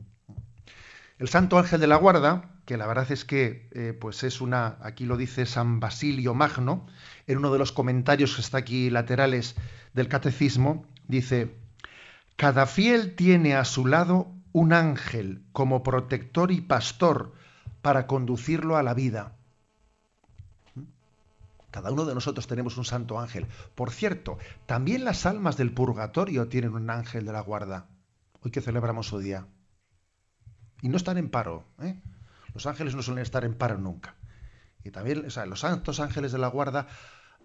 [1.18, 4.78] El Santo Ángel de la Guarda, que la verdad es que eh, pues es una,
[4.80, 6.86] aquí lo dice San Basilio Magno,
[7.26, 9.54] en uno de los comentarios que está aquí laterales
[9.94, 11.54] del catecismo, dice,
[12.36, 17.34] cada fiel tiene a su lado un ángel como protector y pastor
[17.82, 19.36] para conducirlo a la vida.
[21.72, 23.48] Cada uno de nosotros tenemos un santo ángel.
[23.74, 27.88] Por cierto, también las almas del purgatorio tienen un ángel de la guarda.
[28.42, 29.48] Hoy que celebramos su día
[30.82, 31.64] y no están en paro.
[31.80, 31.98] ¿eh?
[32.52, 34.16] Los ángeles no suelen estar en paro nunca.
[34.84, 36.88] Y también los santos ángeles de la guarda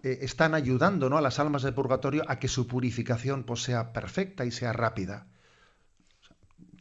[0.02, 1.16] eh, están ayudando ¿no?
[1.16, 5.28] a las almas del purgatorio a que su purificación pues, sea perfecta y sea rápida.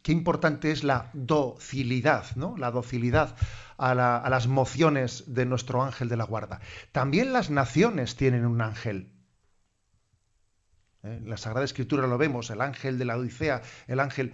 [0.07, 2.55] Qué importante es la docilidad, ¿no?
[2.55, 3.35] La docilidad
[3.77, 6.61] a, las mociones de nuestro ángel de la guarda.
[6.93, 9.11] También las naciones tienen un ángel.
[11.03, 11.17] ¿Eh?
[11.17, 14.31] En la Sagrada Escritura lo vemos, el ángel de la Odisea, el ángel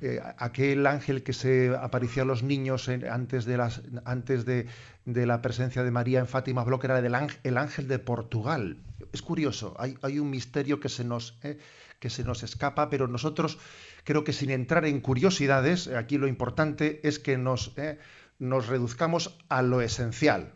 [0.00, 4.68] eh, aquel ángel que se apareció a los niños antes, de,
[5.06, 8.76] de, la presencia de María en Fátima Bloch era el ángel de Portugal.
[9.12, 11.58] Es curioso, hay, hay un misterio que se, nos, eh,
[12.00, 13.58] que se nos escapa, pero nosotros
[14.04, 17.98] creo que sin entrar en curiosidades, aquí lo importante es que nos, eh,
[18.38, 20.54] nos reduzcamos a lo esencial.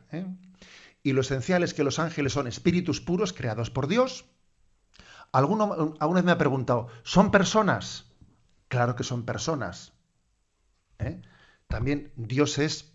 [1.03, 4.25] Y lo esencial es que los ángeles son espíritus puros creados por Dios.
[5.33, 8.07] Alguno, alguna vez me ha preguntado, ¿son personas?
[8.69, 9.93] Claro que son personas.
[10.99, 11.21] ¿eh?
[11.69, 12.94] También Dios es,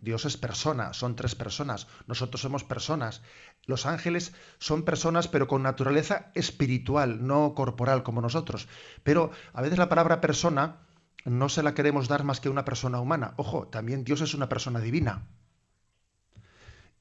[0.00, 1.86] Dios es persona, son tres personas.
[2.06, 3.22] Nosotros somos personas.
[3.64, 8.68] Los ángeles son personas, pero con naturaleza espiritual, no corporal como nosotros.
[9.02, 10.86] Pero a veces la palabra persona
[11.24, 13.34] no se la queremos dar más que una persona humana.
[13.36, 15.26] Ojo, también Dios es una persona divina.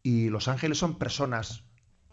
[0.01, 1.63] Y los ángeles son personas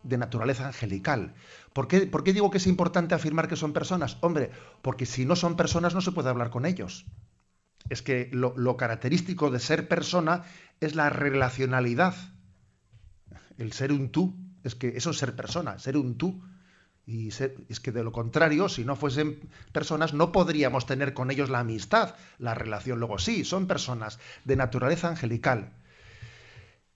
[0.03, 1.35] de naturaleza angelical.
[1.73, 4.19] ¿Por qué, digo que es importante afirmar que son personas?
[4.21, 4.51] Hombre,
[4.83, 7.07] porque si no son personas no se puede hablar con ellos.
[7.93, 10.45] Es que lo, característico de ser persona
[10.81, 12.15] es la relacionalidad.
[13.59, 16.43] El ser un tú, es que eso es ser persona, ser un tú.
[17.05, 19.41] Y es que de lo contrario, si no fuesen
[19.73, 22.99] personas, no podríamos tener con ellos la amistad, la relación.
[22.99, 25.73] Luego sí, son personas de naturaleza angelical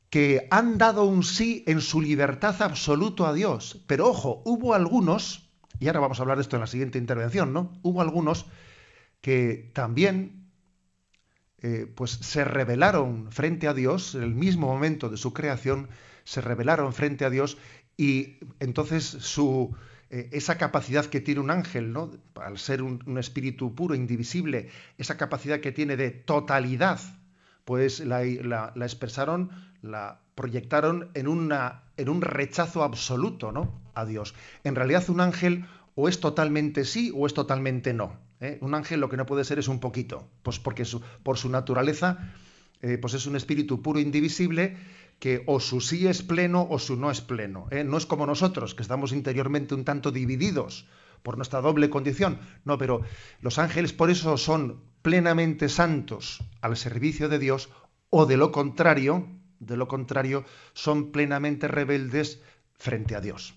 [0.08, 3.82] que han dado un sí en su libertad absoluto a Dios.
[3.86, 7.52] Pero ojo, hubo algunos, y ahora vamos a hablar de esto en la siguiente intervención,
[7.52, 7.78] ¿no?
[7.82, 8.46] Hubo algunos
[9.20, 10.45] que también
[11.62, 15.88] eh, pues se rebelaron frente a Dios, en el mismo momento de su creación,
[16.24, 17.56] se rebelaron frente a Dios
[17.96, 19.74] y entonces su,
[20.10, 22.10] eh, esa capacidad que tiene un ángel, ¿no?
[22.34, 27.00] al ser un, espíritu puro, indivisible, esa capacidad que tiene de totalidad,
[27.64, 29.50] pues la, expresaron,
[29.82, 33.80] la proyectaron en, una, en un rechazo absoluto ¿no?
[33.94, 34.34] a Dios.
[34.62, 35.64] En realidad un ángel
[35.94, 38.25] o es totalmente sí o es totalmente no.
[38.40, 38.58] ¿Eh?
[38.60, 40.84] Un ángel lo que no puede ser es un poquito, pues porque
[41.22, 42.32] por su naturaleza
[42.82, 44.76] eh, pues es un espíritu puro, indivisible,
[45.18, 47.68] que o su sí es pleno o su no es pleno.
[47.70, 47.84] ¿eh?
[47.84, 50.86] No es como nosotros, que estamos interiormente un tanto divididos
[51.22, 52.38] por nuestra doble condición.
[52.64, 53.00] No, pero
[53.40, 57.70] los ángeles por eso son plenamente santos al servicio de Dios,
[58.10, 59.26] o de lo contrario,
[59.58, 60.44] de lo contrario,
[60.74, 62.42] son plenamente rebeldes
[62.74, 63.54] frente a Dios.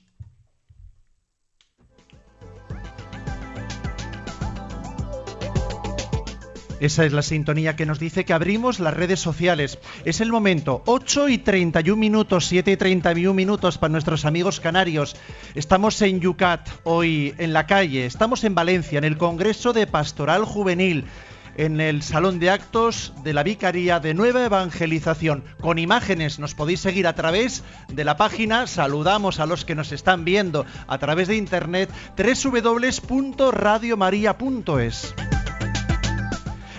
[6.80, 9.80] Esa es la sintonía que nos dice que abrimos las redes sociales.
[10.06, 15.16] Es el momento, 8 y 31 minutos, 7 y 31 minutos para nuestros amigos canarios.
[15.56, 18.06] Estamos en Yucat, hoy en la calle.
[18.06, 21.06] Estamos en Valencia, en el Congreso de Pastoral Juvenil
[21.58, 25.44] en el Salón de Actos de la Vicaría de Nueva Evangelización.
[25.60, 28.66] Con imágenes nos podéis seguir a través de la página.
[28.66, 35.16] Saludamos a los que nos están viendo a través de internet www.radiomaria.es.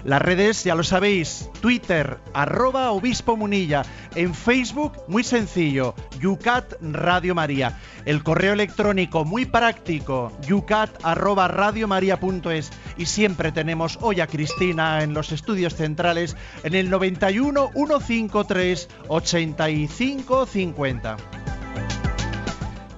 [0.04, 3.82] Las redes, ya lo sabéis, Twitter, arroba obispo munilla.
[4.14, 7.78] En Facebook, muy sencillo, Yucat Radio María.
[8.04, 12.70] El correo electrónico, muy práctico, yucat arroba radiomaria.es.
[12.96, 20.46] Y siempre tenemos hoy a Cristina en los estudios centrales en el 91 153 85
[20.46, 21.16] 50.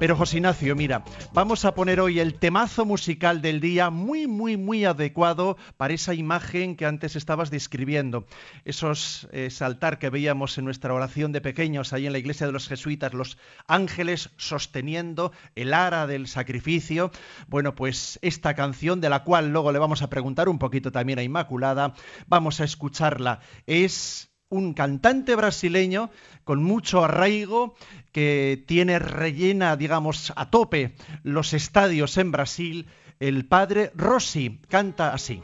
[0.02, 4.56] Pero José Ignacio, mira, vamos a poner hoy el temazo musical del día muy, muy,
[4.56, 8.26] muy adecuado para esa imagen que antes estabas describiendo.
[8.64, 12.52] Esos eh, saltar que veíamos en nuestra oración de pequeños ahí en la iglesia de
[12.52, 13.38] los jesuitas, los
[13.68, 17.12] ángeles sosteniendo el ara del sacrificio.
[17.46, 21.20] Bueno, pues esta canción, de la cual luego le vamos a preguntar un poquito también
[21.20, 21.94] a Inmaculada,
[22.26, 23.38] vamos a escucharla.
[23.68, 26.10] Es un cantante brasileño
[26.44, 27.74] con mucho arraigo
[28.12, 32.86] que tiene rellena, digamos, a tope los estadios en Brasil,
[33.18, 35.42] el padre Rossi canta así.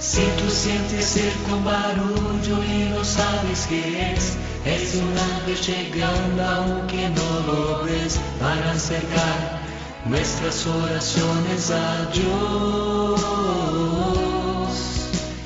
[0.00, 4.36] Si tú sientes cerca un barullo y no sabes qué es,
[4.66, 9.61] es un ángel llegando aunque no lo ves para acercar
[10.06, 13.20] nuestras oraciones a Dios.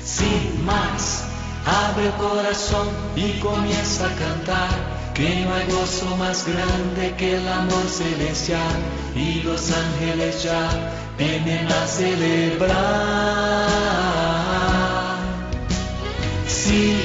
[0.03, 1.25] Sin más,
[1.65, 4.97] abre el corazón y comienza a cantar.
[5.13, 8.75] Que no hay gozo más grande que el amor celestial
[9.15, 10.69] y los ángeles ya
[11.17, 12.77] vienen a celebrar.
[16.47, 17.01] Sí,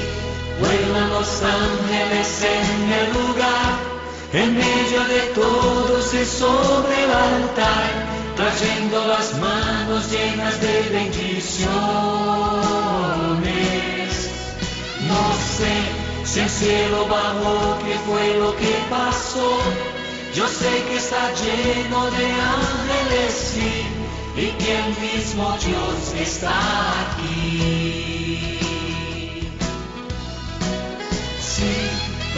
[0.60, 3.91] vuelan los ángeles en el lugar
[4.32, 7.90] en medio de todos y sobre el altar,
[8.36, 11.70] trayendo las manos llenas de bendiciones.
[15.06, 15.74] No sé
[16.24, 19.58] si el cielo bajó, qué fue lo que pasó.
[20.34, 23.52] Yo sé que está lleno de ángeles,
[24.34, 26.50] y que el mismo Dios está
[27.02, 28.11] aquí.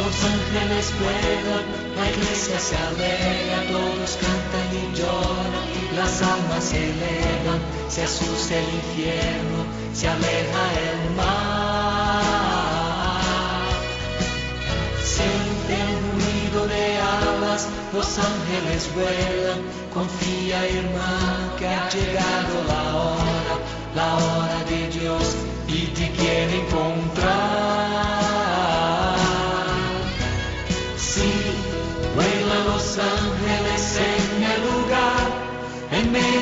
[0.05, 1.65] Los ángeles vuelan,
[1.97, 5.65] la iglesia se alegra, todos cantan y lloran,
[5.97, 9.65] las almas se elevan, se asusta el infierno,
[9.95, 12.21] se aleja el mar.
[15.03, 19.61] Siente el ruido de alas, los ángeles vuelan,
[19.95, 23.57] confía hermano que ha llegado la hora,
[23.95, 25.35] la hora de Dios
[25.67, 27.94] y te quiere encontrar.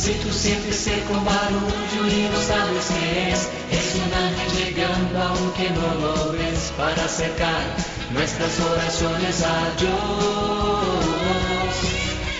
[0.00, 5.22] Si tú sientes cerca un barullo y no sabes qué es, es un ángel llegando
[5.22, 7.76] aunque no lo ves para acercar
[8.10, 9.90] nuestras oraciones a Dios.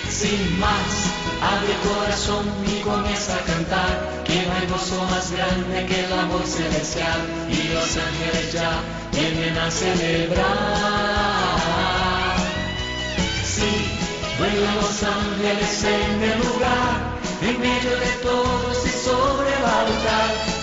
[0.09, 1.11] Sin más,
[1.43, 6.47] abre corazón y comienza a cantar, que no hay gozo más grande que el amor
[6.47, 8.81] celestial, y los ángeles ya
[9.13, 10.47] vienen a celebrar.
[13.45, 13.85] Sí,
[14.39, 17.10] vuelan los ángeles en el lugar,
[17.43, 19.51] en medio de todos y sobre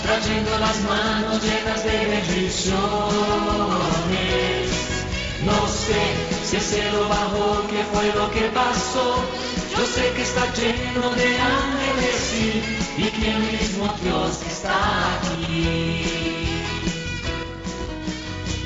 [0.03, 2.77] trayendo las manos llenas de bendiciones.
[5.43, 6.01] No sé
[6.45, 9.23] si el cielo bajó, qué fue lo que pasó.
[9.75, 12.63] Yo sé que está lleno de ángeles sí,
[12.97, 14.73] y que el mismo Dios está
[15.17, 16.05] aquí.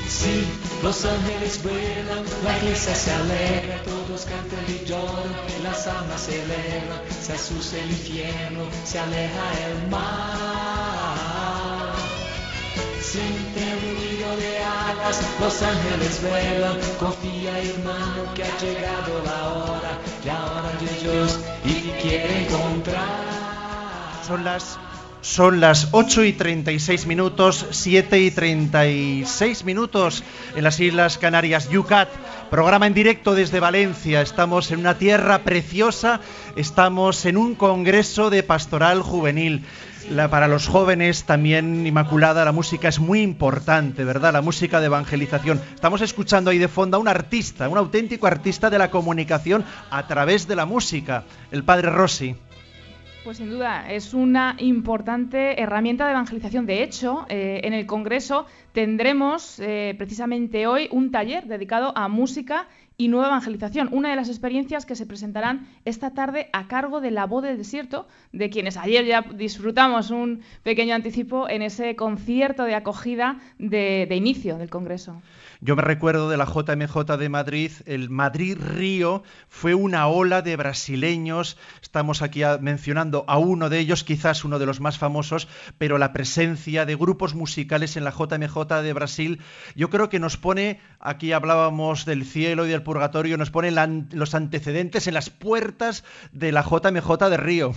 [0.08, 6.42] Sí, los ángeles vuelan, la iglesia se alegra, todos cantan y lloran, las almas se
[6.42, 11.12] elevan, se asusta el infierno, se aleja el mar.
[13.00, 19.98] Siente el ruido de alas, los ángeles vuelan, confía hermano que ha llegado la hora,
[20.24, 23.06] la hora de Dios y te quiere encontrar.
[24.26, 24.78] Son las
[25.22, 30.24] son las 8 y 36 minutos, 7 y 36 minutos
[30.56, 32.08] en las Islas Canarias, Yucat.
[32.50, 34.20] Programa en directo desde Valencia.
[34.20, 36.20] Estamos en una tierra preciosa,
[36.56, 39.64] estamos en un congreso de pastoral juvenil.
[40.30, 44.32] Para los jóvenes también, Inmaculada, la música es muy importante, ¿verdad?
[44.32, 45.60] La música de evangelización.
[45.72, 50.08] Estamos escuchando ahí de fondo a un artista, un auténtico artista de la comunicación a
[50.08, 52.34] través de la música, el padre Rossi.
[53.24, 56.66] Pues sin duda, es una importante herramienta de evangelización.
[56.66, 62.66] De hecho, eh, en el Congreso tendremos eh, precisamente hoy un taller dedicado a música
[62.96, 67.10] y nueva evangelización, una de las experiencias que se presentarán esta tarde a cargo de
[67.10, 72.64] La Voz del Desierto, de quienes ayer ya disfrutamos un pequeño anticipo en ese concierto
[72.64, 75.20] de acogida de, inicio del Congreso.
[75.60, 80.56] Yo me recuerdo de la JMJ de Madrid, el Madrid Río fue una ola de
[80.56, 85.46] brasileños, estamos aquí mencionando a uno de ellos, quizás uno de los más famosos,
[85.78, 89.40] pero la presencia de grupos musicales en la JMJ de Brasil,
[89.76, 93.86] yo creo que nos pone, aquí hablábamos del cielo y del purgatorio, nos pone la
[94.12, 97.72] los antecedentes en las puertas de la JMJ de Río.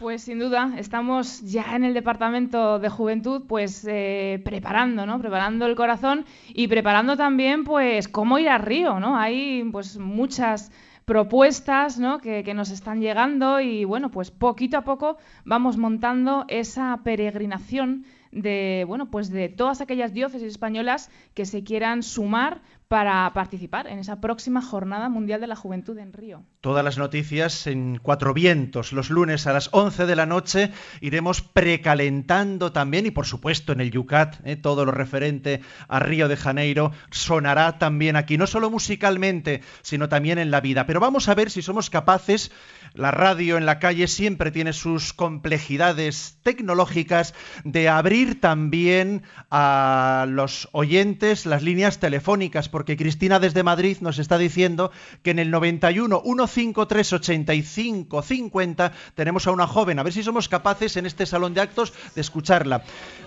[0.00, 5.18] Pues sin duda, estamos ya en el departamento de juventud, pues eh, preparando, ¿no?
[5.18, 9.18] Preparando el corazón y preparando también, pues, cómo ir a Río, ¿no?
[9.18, 10.72] Hay, pues, muchas
[11.04, 12.18] propuestas, ¿no?
[12.18, 18.06] Que, que nos están llegando y, bueno, pues poquito a poco vamos montando esa peregrinación
[18.32, 24.00] de, bueno, pues de todas aquellas diócesis españolas que se quieran sumar para participar en
[24.00, 26.42] esa próxima Jornada Mundial de la Juventud en Río.
[26.60, 28.92] Todas las noticias en Cuatro Vientos.
[28.92, 33.80] Los lunes a las 11 de la noche iremos precalentando también y por supuesto en
[33.80, 34.56] el Yucat, ¿eh?
[34.56, 40.38] todo lo referente a Río de Janeiro sonará también aquí, no solo musicalmente, sino también
[40.38, 40.84] en la vida.
[40.86, 42.50] Pero vamos a ver si somos capaces,
[42.94, 47.34] la radio en la calle siempre tiene sus complejidades tecnológicas,
[47.64, 54.38] de abrir también a los oyentes las líneas telefónicas, porque Cristina desde Madrid nos está
[54.38, 54.90] diciendo
[55.22, 59.98] que en el 91 153 85 50 tenemos a una joven.
[59.98, 62.82] A ver si somos capaces en este salón de actos de escucharla.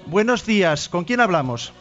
[0.05, 1.73] Buenos días, ¿con quién hablamos?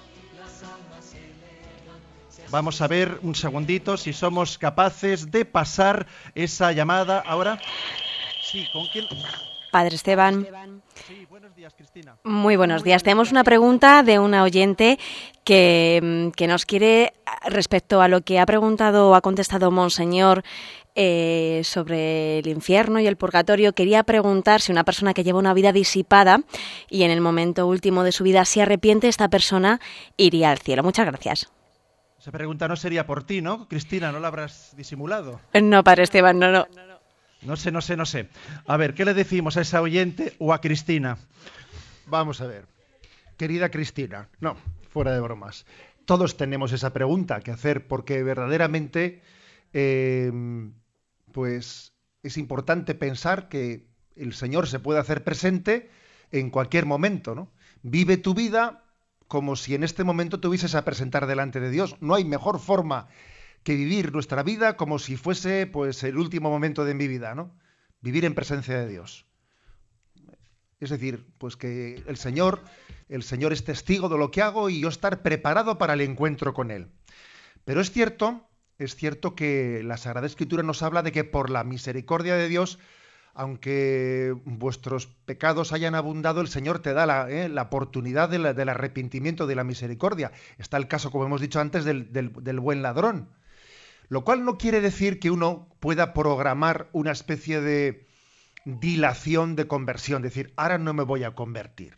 [2.53, 7.59] Vamos a ver un segundito si somos capaces de pasar esa llamada ahora.
[8.42, 9.07] Sí, ¿con quién?
[9.70, 10.46] Padre Esteban.
[11.09, 12.18] Sí, buenos días, Cristina.
[12.24, 13.03] Muy buenos días.
[13.03, 14.98] Tenemos una pregunta de una oyente
[15.44, 17.14] que, mm, que nos quiere,
[17.46, 20.44] respecto a lo que ha preguntado o ha contestado Monseñor
[20.94, 25.55] eh, sobre el infierno y el purgatorio, quería preguntar si una persona que lleva una
[25.55, 26.42] vida disipada
[26.90, 29.80] y en el momento último de su vida se arrepiente, esta persona
[30.18, 30.82] iría al cielo.
[30.82, 31.50] Muchas gracias.
[32.22, 33.66] Esa pregunta no sería por ti, ¿no?
[33.66, 35.40] Cristina, ¿no la habrás disimulado?
[35.60, 36.68] No, Padre Esteban, no, no.
[37.42, 38.28] No sé, no sé, no sé.
[38.64, 41.18] A ver, ¿qué le decimos a esa oyente o a Cristina?
[42.06, 42.66] Vamos a ver.
[43.36, 44.56] Querida Cristina, no,
[44.88, 45.66] fuera de bromas.
[46.04, 49.20] Todos tenemos esa pregunta que hacer porque verdaderamente,
[49.72, 50.30] eh,
[51.32, 51.92] pues
[52.22, 55.90] es importante pensar que el Señor se puede hacer presente
[56.30, 57.50] en cualquier momento, ¿no?
[57.82, 58.81] Vive tu vida
[59.32, 61.96] como si en este momento te hubieses a presentar delante de Dios.
[62.00, 63.08] No hay mejor forma
[63.62, 67.56] que vivir nuestra vida como si fuese pues el último momento de mi vida, ¿no?
[68.02, 69.24] Vivir en presencia de Dios.
[70.80, 72.62] Es decir, pues que el Señor,
[73.08, 76.52] el Señor es testigo de lo que hago y yo estar preparado para el encuentro
[76.52, 76.88] con Él.
[77.64, 78.46] Pero es cierto,
[78.78, 82.78] es cierto que la Sagrada Escritura nos habla de que por la misericordia de Dios,
[83.34, 89.54] aunque vuestros pecados hayan abundado, el Señor te da la, eh, oportunidad del arrepentimiento, de
[89.54, 90.32] la misericordia.
[90.58, 93.30] Está el caso, como hemos dicho antes, del, buen ladrón.
[94.08, 98.06] Lo cual no quiere decir que uno pueda programar una especie de
[98.64, 101.96] dilación de conversión, decir, ahora no me voy a convertir,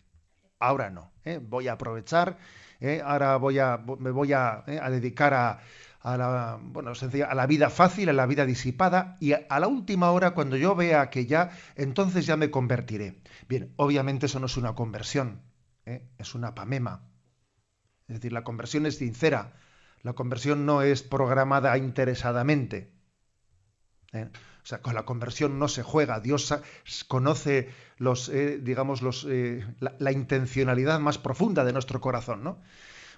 [0.61, 1.41] ahora no, ¿eh?
[1.43, 2.39] voy a aprovechar,
[2.81, 3.03] ¿eh?
[3.05, 5.61] ahora voy a, me voy a dedicar a,
[6.05, 10.11] a la, bueno, a la vida fácil, a la vida disipada, y a, la última
[10.11, 13.23] hora, cuando yo vea que ya, entonces ya me convertiré.
[13.49, 15.41] Bien, obviamente eso no es una conversión,
[15.87, 16.07] ¿eh?
[16.19, 17.09] es una pamema.
[18.07, 19.55] Es decir, la conversión es sincera,
[20.03, 22.93] la conversión no es programada interesadamente.
[24.13, 24.29] ¿eh?
[24.63, 26.21] O sea, con la conversión no se juega.
[26.21, 26.55] Dios
[27.09, 29.27] conoce los, eh, digamos, los,
[29.81, 32.61] la, intencionalidad más profunda de nuestro corazón, ¿no?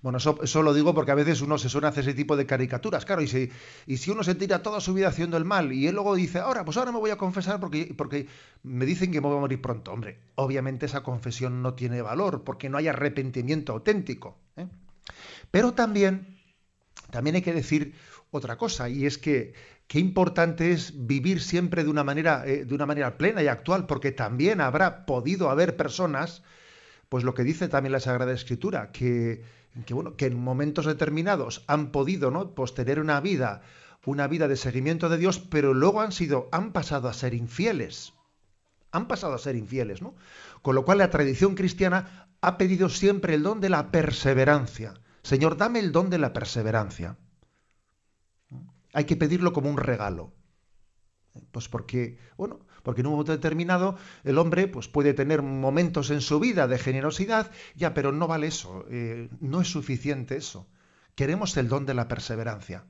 [0.03, 2.47] Bueno, eso, lo digo porque a veces uno se suena a hacer ese tipo de
[2.47, 3.51] caricaturas, claro, y si,
[3.87, 6.39] y si uno se tira toda su vida haciendo el mal y él luego dice,
[6.39, 8.27] ahora, pues ahora me voy a confesar porque, porque
[8.63, 9.93] me dicen que me voy a morir pronto.
[9.93, 14.39] Hombre, obviamente esa confesión no tiene valor porque no hay arrepentimiento auténtico.
[14.57, 14.67] ¿eh?
[15.51, 16.39] Pero también,
[17.11, 17.95] también hay que decir
[18.31, 19.55] otra cosa, y es que
[19.87, 23.87] qué importante es vivir siempre de una manera, eh, de una manera plena y actual,
[23.87, 26.43] porque también habrá podido haber personas,
[27.09, 29.43] pues lo que dice también la Sagrada Escritura, que
[29.85, 32.55] que, bueno, que en momentos determinados han podido ¿no?
[32.55, 33.63] pues tener una vida,
[34.05, 38.15] una vida de seguimiento de Dios, pero luego han sido, han pasado a ser infieles.
[38.93, 40.15] Han pasado a ser infieles, ¿no?
[40.63, 44.95] Con lo cual la tradición cristiana ha pedido siempre el don de la perseverancia.
[45.23, 47.19] Señor, dame el don de la perseverancia.
[48.93, 50.33] Hay que pedirlo como un regalo.
[51.51, 56.21] Pues porque, bueno, porque en un momento determinado el hombre pues, puede tener momentos en
[56.21, 60.69] su vida de generosidad, ya, pero no vale eso, eh, no es suficiente eso.
[61.17, 62.85] Queremos el don de la perseverancia.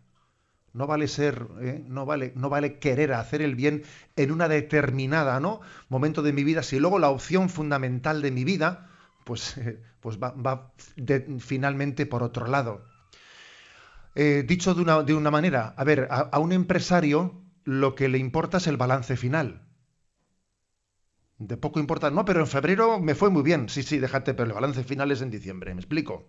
[0.75, 3.85] No vale ser, eh, no vale, no vale querer hacer el bien
[4.17, 5.63] en una determinada, ¿no?
[5.89, 8.91] momento de mi vida, si luego la opción fundamental de mi vida,
[9.25, 10.75] pues, eh, pues va,
[11.39, 12.85] finalmente por otro lado.
[14.15, 18.59] dicho de una, de una, manera, a ver, a un empresario lo que le importa
[18.59, 19.66] es el balance final.
[21.39, 22.11] De poco importa.
[22.11, 23.71] No, pero en febrero me fue muy bien.
[23.71, 25.73] Sí, sí, déjate, pero el balance final es en diciembre.
[25.75, 26.29] ¿Me explico?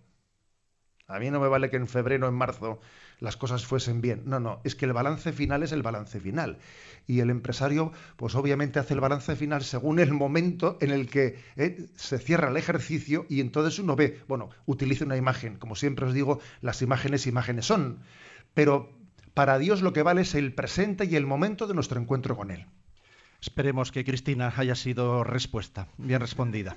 [1.07, 2.79] A mí no me vale que en febrero o en marzo
[3.19, 4.23] las cosas fuesen bien.
[4.25, 6.59] No, no, es que el balance final es el balance final.
[7.07, 11.39] Y el empresario, pues obviamente hace el balance final según el momento en el que
[11.55, 15.57] eh, se cierra el ejercicio y entonces uno ve, bueno, utiliza una imagen.
[15.57, 17.99] Como siempre os digo, las imágenes imágenes son.
[18.53, 18.91] Pero
[19.33, 22.51] para Dios lo que vale es el presente y el momento de nuestro encuentro con
[22.51, 22.67] Él.
[23.39, 26.75] Esperemos que Cristina haya sido respuesta, bien respondida.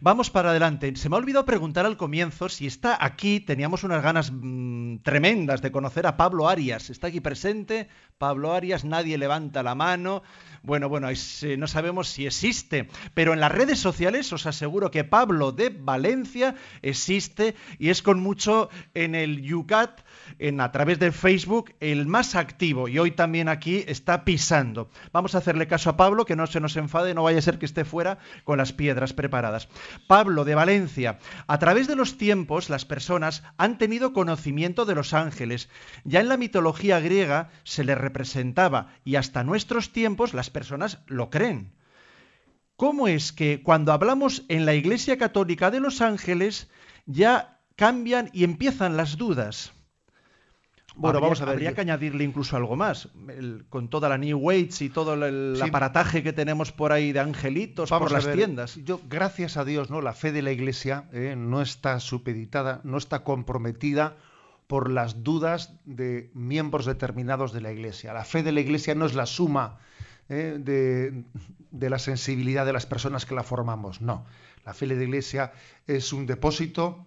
[0.00, 0.94] Vamos para adelante.
[0.94, 3.40] Se me ha olvidado preguntar al comienzo si está aquí.
[3.40, 6.90] Teníamos unas ganas mm, tremendas de conocer a Pablo Arias.
[6.90, 7.88] ¿Está aquí presente?
[8.16, 10.22] Pablo Arias, nadie levanta la mano.
[10.62, 15.04] Bueno, bueno, eh, no sabemos si existe, pero en las redes sociales os aseguro que
[15.04, 20.00] Pablo de Valencia existe y es con mucho en el Yucat,
[20.38, 24.90] en, a través de Facebook, el más activo y hoy también aquí está pisando.
[25.12, 27.58] Vamos a hacerle caso a Pablo, que no se nos enfade, no vaya a ser
[27.58, 29.68] que esté fuera con las piedras preparadas.
[30.06, 35.14] Pablo de Valencia, a través de los tiempos las personas han tenido conocimiento de los
[35.14, 35.68] ángeles.
[36.04, 41.30] Ya en la mitología griega se les representaba y hasta nuestros tiempos las personas lo
[41.30, 41.72] creen.
[42.76, 46.68] ¿Cómo es que cuando hablamos en la Iglesia Católica de los ángeles
[47.06, 49.72] ya cambian y empiezan las dudas?
[50.98, 51.54] Bueno, vamos a ver.
[51.54, 53.08] Habría que añadirle incluso algo más.
[53.68, 57.90] con toda la New Weights y todo el, aparataje que tenemos por ahí de angelitos
[57.90, 58.76] por las tiendas.
[58.84, 60.00] Yo, gracias a Dios, ¿no?
[60.00, 64.16] La fe de la Iglesia eh, no está supeditada, no está comprometida
[64.66, 68.12] por las dudas de miembros determinados de la Iglesia.
[68.12, 69.78] La fe de la Iglesia no es la suma
[70.28, 71.24] eh, de,
[71.70, 74.00] de la sensibilidad de las personas que la formamos.
[74.00, 74.26] No.
[74.66, 75.52] La fe de la Iglesia
[75.86, 77.06] es un depósito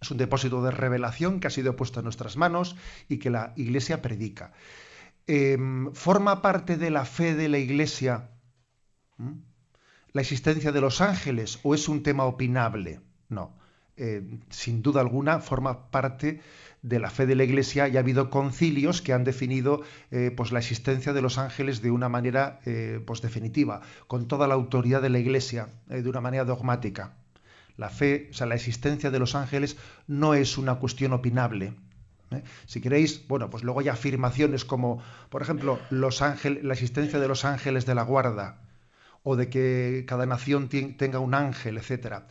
[0.00, 2.76] es un depósito de revelación que ha sido puesto en nuestras manos
[3.08, 4.52] y que la Iglesia predica.
[5.26, 8.30] Em, ¿Forma parte de la fe de la Iglesia
[10.12, 13.00] la existencia de los ángeles o es un tema opinable?
[13.28, 13.56] No.
[13.98, 16.40] Eh, sin duda alguna forma parte
[16.82, 20.52] de la fe de la Iglesia y ha habido concilios que han definido eh, pues
[20.52, 25.02] la existencia de los ángeles de una manera eh, pues definitiva, con toda la autoridad
[25.02, 27.16] de la Iglesia, de una manera dogmática.
[27.76, 31.74] La fe, o sea, la existencia de los ángeles no es una cuestión opinable.
[32.30, 32.42] ¿eh?
[32.66, 37.28] Si queréis, bueno, pues luego hay afirmaciones como, por ejemplo, los ángeles, la existencia de
[37.28, 38.62] los ángeles de la guarda,
[39.22, 42.22] o de que cada nación tenga un ángel, etc.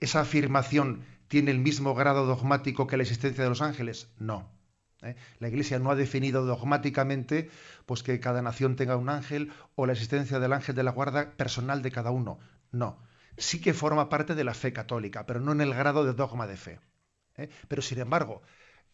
[0.00, 4.08] ¿Esa afirmación tiene el mismo grado dogmático que la existencia de los ángeles?
[4.18, 4.48] No.
[5.02, 5.16] ¿eh?
[5.40, 7.50] La Iglesia no ha definido dogmáticamente
[7.86, 11.32] pues, que cada nación tenga un ángel o la existencia del ángel de la guarda
[11.32, 12.38] personal de cada uno.
[12.70, 13.07] No
[13.38, 16.46] sí que forma parte de la fe católica, pero no en el grado de dogma
[16.46, 16.80] de fe.
[17.36, 17.48] ¿eh?
[17.68, 18.42] Pero sin embargo,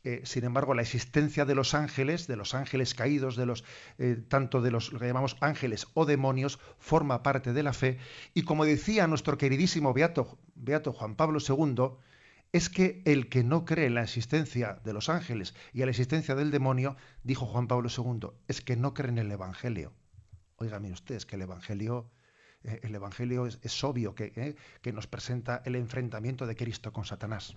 [0.07, 3.65] Eh, sin embargo, la existencia de los ángeles, de los ángeles caídos, de los
[3.99, 7.99] eh, tanto de los lo que llamamos ángeles o demonios, forma parte de la fe.
[8.35, 11.97] Y como decía nuestro queridísimo Beato, Beato Juan Pablo II,
[12.53, 15.91] es que el que no cree en la existencia de los ángeles y en la
[15.93, 19.93] existencia del demonio, dijo Juan Pablo II, es que no cree en el Evangelio.
[20.57, 22.11] Oiga, mire usted, es que el Evangelio,
[22.65, 27.57] eh, el Evangelio es, obvio que, que nos presenta el enfrentamiento de Cristo con Satanás.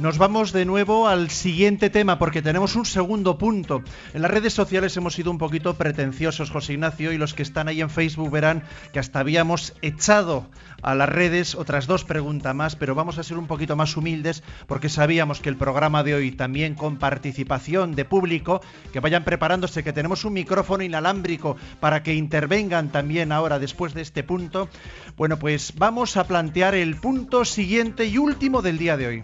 [0.00, 3.82] Nos vamos de nuevo al siguiente tema porque tenemos un segundo punto.
[4.14, 7.68] En las redes sociales hemos sido un poquito pretenciosos, José Ignacio, y los que están
[7.68, 8.62] ahí en Facebook verán
[8.94, 10.46] que hasta habíamos echado
[10.80, 14.42] a las redes otras dos preguntas más, pero vamos a ser un poquito más humildes
[14.66, 18.62] porque sabíamos que el programa de hoy también con participación de público,
[18.94, 24.00] que vayan preparándose, que tenemos un micrófono inalámbrico para que intervengan también ahora después de
[24.00, 24.70] este punto.
[25.18, 29.22] Bueno, pues vamos a plantear el punto siguiente y último del día de hoy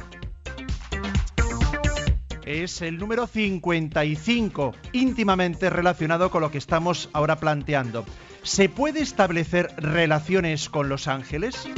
[2.47, 8.07] es el número 55, íntimamente relacionado con lo que estamos ahora planteando.
[8.45, 11.69] ¿Se puede establecer relaciones con los ángeles?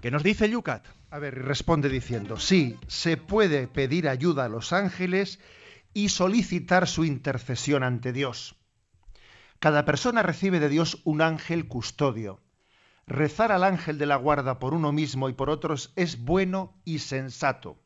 [0.00, 0.86] ¿Qué nos dice Yucat?
[1.10, 5.40] A ver, responde diciendo, sí, se puede pedir ayuda a los ángeles
[5.92, 8.54] y solicitar su intercesión ante Dios.
[9.58, 12.40] Cada persona recibe de Dios un ángel custodio.
[13.08, 17.00] Rezar al ángel de la guarda por uno mismo y por otros es bueno y
[17.00, 17.80] sensato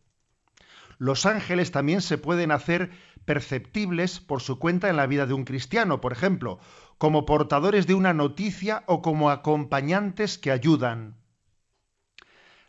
[1.00, 2.90] los ángeles también se pueden hacer
[3.24, 6.60] perceptibles por su cuenta en la vida de un cristiano, por ejemplo,
[6.98, 11.16] como portadores de una noticia o como acompañantes que ayudan.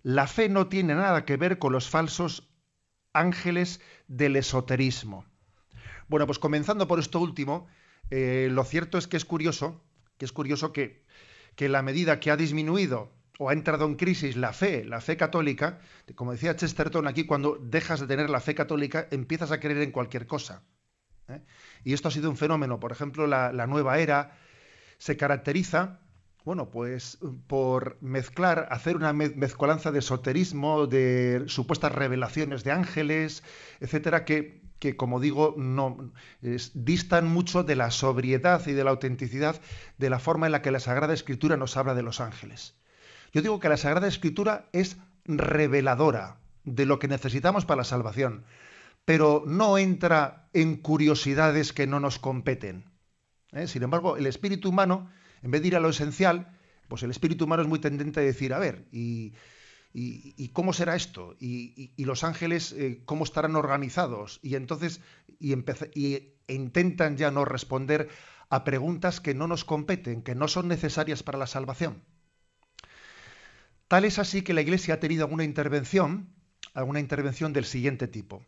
[0.01, 2.49] La fe no tiene nada que ver con los falsos
[3.11, 5.25] ángeles del esoterismo.
[6.07, 7.67] Bueno, pues comenzando por esto último,
[8.11, 9.83] eh, lo cierto es que es curioso,
[10.17, 11.03] que es curioso que,
[11.57, 13.11] que la medida que ha disminuido
[13.41, 15.79] o ha entrado en crisis la fe, la fe católica,
[16.13, 19.91] como decía Chesterton aquí, cuando dejas de tener la fe católica, empiezas a creer en
[19.91, 20.61] cualquier cosa.
[21.27, 21.41] ¿eh?
[21.83, 22.79] Y esto ha sido un fenómeno.
[22.79, 24.37] Por ejemplo, la, nueva era
[24.99, 26.01] se caracteriza,
[26.45, 27.17] bueno, pues
[27.47, 33.43] por mezclar, hacer una mezcolanza de esoterismo, de supuestas revelaciones de ángeles,
[33.79, 36.13] etcétera, que, que como digo, no
[36.75, 39.59] distan mucho de la sobriedad y de la autenticidad
[39.97, 42.75] de la forma en la que la Sagrada Escritura nos habla de los ángeles.
[43.33, 48.45] Yo digo que la Sagrada Escritura es reveladora de lo que necesitamos para la salvación,
[49.05, 52.85] pero no entra en curiosidades que no nos competen.
[53.51, 53.67] ¿eh?
[53.67, 55.09] Sin embargo, el espíritu humano,
[55.41, 56.57] en vez de ir a lo esencial,
[56.87, 59.33] pues el espíritu humano es muy tendente a decir, a ver, ¿y,
[60.51, 61.35] cómo será esto?
[61.39, 64.39] ¿Y, los ángeles eh, cómo estarán organizados?
[64.43, 64.99] Y entonces
[65.39, 65.55] y,
[66.47, 68.09] intentan ya no responder
[68.49, 72.03] a preguntas que no nos competen, que no son necesarias para la salvación.
[73.91, 76.29] Tal es así que la Iglesia ha tenido alguna intervención,
[76.73, 78.41] alguna intervención del siguiente tipo.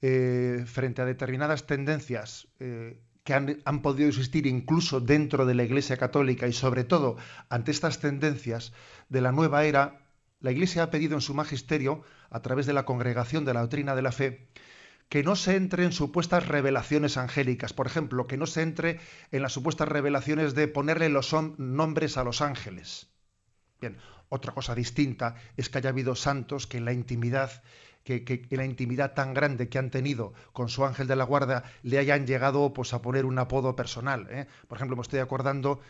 [0.00, 5.64] Eh, frente a determinadas tendencias eh, que han, han, podido existir incluso dentro de la
[5.64, 7.18] Iglesia Católica y sobre todo
[7.50, 8.72] ante estas tendencias
[9.10, 10.00] de la nueva era,
[10.40, 13.94] la Iglesia ha pedido en su magisterio, a través de la Congregación de la Doctrina
[13.94, 14.48] de la Fe,
[15.10, 18.98] que no se entre en supuestas revelaciones angélicas, por ejemplo, que no se entre
[19.30, 23.10] en las supuestas revelaciones de ponerle los nombres a los ángeles.
[23.78, 23.98] Bien,
[24.28, 27.62] otra cosa distinta es que haya habido santos que en la intimidad,
[28.04, 31.64] que, en la intimidad tan grande que han tenido con su ángel de la guarda
[31.82, 34.26] le hayan llegado pues, a poner un apodo personal.
[34.30, 34.46] ¿eh?
[34.68, 35.80] Por ejemplo, me estoy acordando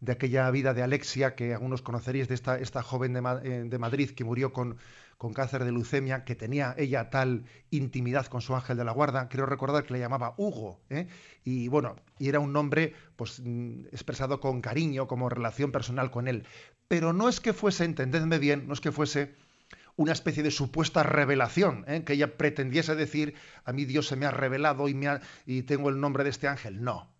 [0.00, 3.78] de aquella vida de Alexia, que algunos conoceréis, de esta, esta joven de, eh, de
[3.78, 4.78] Madrid que murió con,
[5.16, 9.28] con cáncer de leucemia, que tenía ella tal intimidad con su ángel de la guarda,
[9.28, 11.08] creo recordar que le llamaba Hugo, ¿eh?
[11.44, 16.28] y bueno, y era un nombre pues mm, expresado con cariño, como relación personal con
[16.28, 16.46] él.
[16.88, 19.36] Pero no es que fuese, entendedme bien, no es que fuese
[19.96, 22.02] una especie de supuesta revelación, ¿eh?
[22.04, 23.34] que ella pretendiese decir,
[23.64, 26.48] a mí Dios se me ha revelado y, me y tengo el nombre de este
[26.48, 26.82] ángel.
[26.82, 27.10] No,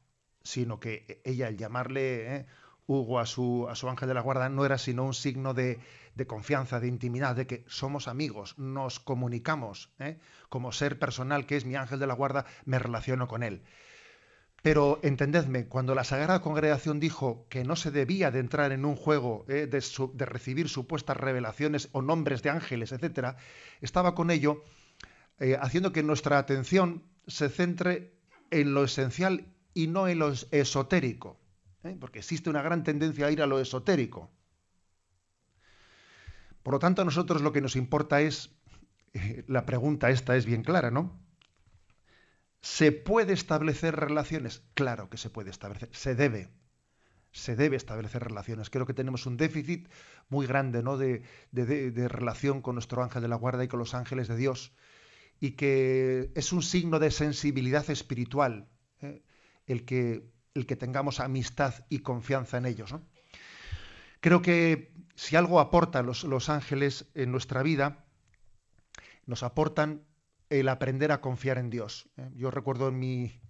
[0.43, 2.47] sino que ella, al llamarle ¿eh?
[2.87, 5.81] Hugo a su, a su ángel de la guarda, no era sino un signo de,
[6.15, 10.19] de confianza, de intimidad, de que somos amigos, nos comunicamos, ¿eh?
[10.49, 13.63] como ser personal que es mi ángel de la guarda, me relaciono con él.
[14.63, 18.97] Pero entendedme, cuando la Sagrada Congregación dijo que no se debía de entrar en un
[18.97, 19.69] juego ¿eh?
[19.69, 23.37] de, recibir supuestas revelaciones o nombres de ángeles, etc.,
[23.81, 24.65] estaba con ello
[25.39, 28.19] eh, haciendo que nuestra atención se centre
[28.51, 31.39] en lo esencial y no en lo esotérico,
[32.01, 34.31] porque existe una gran tendencia a ir a lo esotérico.
[36.65, 38.51] Por lo tanto, a nosotros lo que nos importa es,
[39.13, 41.28] eh, la pregunta esta es bien clara, ¿no?
[42.61, 44.63] ¿Se puede establecer relaciones?
[44.75, 46.51] Claro que se puede establecer, se debe.
[47.31, 48.71] se debe establecer relaciones.
[48.71, 49.89] Creo que tenemos un déficit
[50.29, 50.97] muy grande ¿no?
[50.97, 54.73] de, de, relación con nuestro ángel de la guarda y con los ángeles de Dios,
[55.41, 58.69] y que es un signo de sensibilidad espiritual
[59.03, 59.23] ¿eh?
[59.67, 62.95] el, que, el que tengamos amistad y confianza en ellos.
[64.21, 68.05] Creo que si algo aportan los, los ángeles en nuestra vida,
[69.27, 70.08] nos aportan
[70.51, 72.09] el aprender a confiar en Dios.
[72.17, 72.31] ¿eh?
[72.35, 73.41] Yo recuerdo en mi,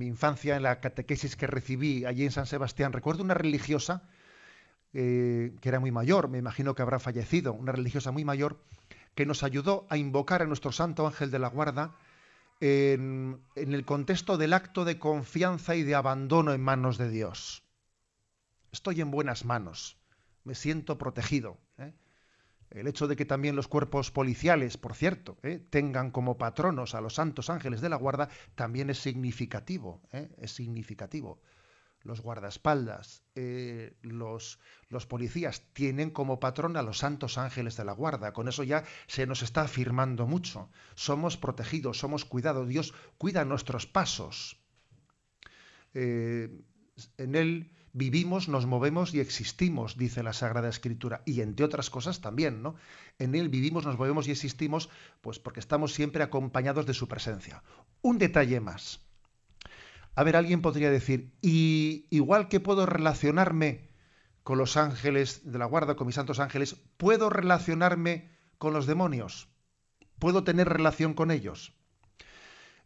[0.00, 4.08] infancia, en la catequesis que recibí allí en San Sebastián, recuerdo una religiosa
[4.92, 8.62] eh, que era muy mayor, me imagino que habrá fallecido, una religiosa muy mayor,
[9.14, 11.96] que nos ayudó a invocar a nuestro Santo Ángel de la Guarda
[12.62, 17.64] en, el contexto del acto de confianza y de abandono en manos de Dios.
[18.70, 19.98] Estoy en buenas manos,
[20.44, 21.58] me siento protegido.
[22.74, 25.58] El hecho de que también los cuerpos policiales, por cierto, ¿eh?
[25.70, 30.30] tengan como patronos a los santos ángeles de la guarda, también es significativo, ¿eh?
[30.38, 31.40] es significativo.
[32.02, 34.58] Los guardaespaldas, eh, los,
[34.88, 38.32] los policías tienen como patrón a los santos ángeles de la guarda.
[38.32, 40.70] Con eso ya se nos está afirmando mucho.
[40.94, 42.66] Somos protegidos, somos cuidados.
[42.66, 44.60] Dios cuida nuestros pasos.
[45.94, 46.64] en
[47.16, 52.62] Él vivimos, nos movemos y existimos, dice la Sagrada Escritura, y entre otras cosas también,
[52.62, 52.74] ¿no?
[53.18, 54.88] En él vivimos, nos movemos y existimos,
[55.20, 57.62] pues porque estamos siempre acompañados de su presencia.
[58.00, 59.00] Un detalle más.
[60.14, 63.90] A ver, alguien podría decir, y igual que puedo relacionarme
[64.42, 69.48] con los ángeles de la guarda, con mis santos ángeles, ¿puedo relacionarme con los demonios?
[70.18, 71.74] ¿Puedo tener relación con ellos?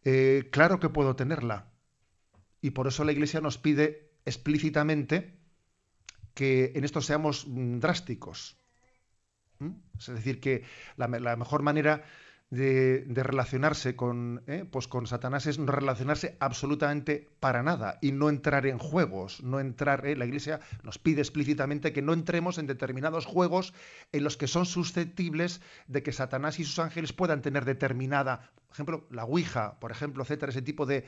[0.04, 1.72] Eh, claro que puedo tenerla.
[2.60, 5.38] Y por eso la Iglesia nos pide explícitamente
[6.34, 8.58] que en esto seamos mm, drásticos.
[9.98, 10.64] Es decir, que
[10.96, 12.04] la, mejor manera
[12.50, 14.66] de, relacionarse con, ¿eh?
[14.70, 19.58] pues con Satanás es no relacionarse absolutamente para nada y no entrar en juegos, no
[19.58, 20.14] entrar, ¿eh?
[20.14, 23.72] la Iglesia nos pide explícitamente que no entremos en determinados juegos
[24.12, 28.74] en los que son susceptibles de que Satanás y sus ángeles puedan tener determinada, por
[28.74, 31.06] ejemplo, la Ouija, por ejemplo, etcétera, ese tipo de,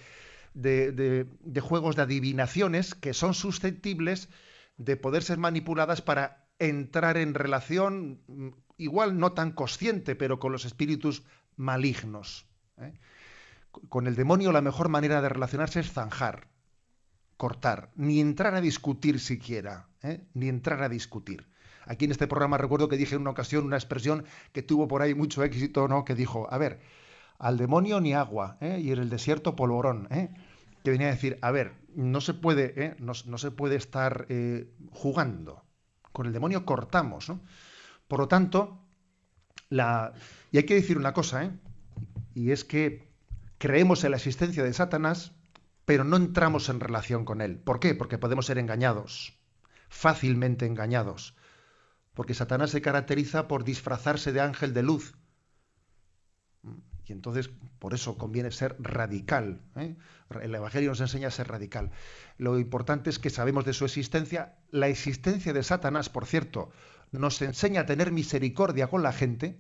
[0.58, 4.28] de, juegos de adivinaciones que son susceptibles
[4.76, 10.52] de poder ser manipuladas para entrar en relación, mm, igual no tan consciente, pero con
[10.52, 11.22] los espíritus
[11.56, 12.46] malignos.
[12.78, 12.98] ¿eh?
[13.88, 16.48] Con el demonio la mejor manera de relacionarse es zanjar,
[17.36, 20.24] cortar, ni entrar a discutir siquiera, ¿eh?
[20.34, 21.48] ni entrar a discutir.
[21.84, 25.02] Aquí en este programa recuerdo que dije en una ocasión una expresión que tuvo por
[25.02, 26.04] ahí mucho éxito, ¿no?
[26.04, 26.80] Que dijo, a ver,
[27.38, 28.80] al demonio ni agua, ¿eh?
[28.82, 30.08] y en el desierto polvorón.
[30.10, 30.30] ¿eh?
[30.88, 32.96] Que venía a decir, a ver, no se puede, ¿eh?
[32.98, 35.66] no, se puede estar eh, jugando.
[36.12, 37.42] Con el demonio cortamos, ¿no?
[38.08, 38.86] Por lo tanto,
[39.68, 40.14] la...
[40.50, 41.50] y hay que decir una cosa, ¿eh?
[42.32, 43.12] y es que
[43.58, 45.34] creemos en la existencia de Satanás,
[45.84, 47.58] pero no entramos en relación con él.
[47.58, 47.94] ¿Por qué?
[47.94, 49.38] Porque podemos ser engañados,
[49.90, 51.36] fácilmente engañados.
[52.14, 55.17] Porque Satanás se caracteriza por disfrazarse de ángel de luz.
[57.08, 59.62] Y entonces, por eso conviene ser radical.
[59.76, 59.96] ¿eh?
[60.42, 61.90] El Evangelio nos enseña a ser radical.
[62.36, 64.56] Lo importante es que sabemos de su existencia.
[64.70, 66.70] La existencia de Satanás, por cierto,
[67.10, 69.58] nos enseña a tener misericordia con la gente,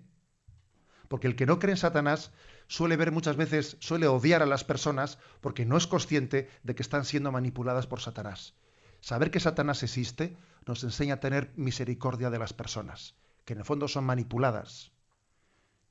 [1.08, 2.32] porque el que no cree en Satanás
[2.66, 6.82] suele ver muchas veces, suele odiar a las personas porque no es consciente de que
[6.82, 8.54] están siendo manipuladas por Satanás.
[9.00, 10.36] Saber que Satanás existe
[10.66, 13.14] nos enseña a tener misericordia de las personas,
[13.46, 14.92] que en el fondo son manipuladas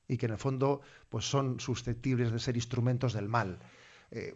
[0.08, 3.58] y que en el fondo pues son susceptibles de ser instrumentos del mal.
[4.10, 4.34] Eh,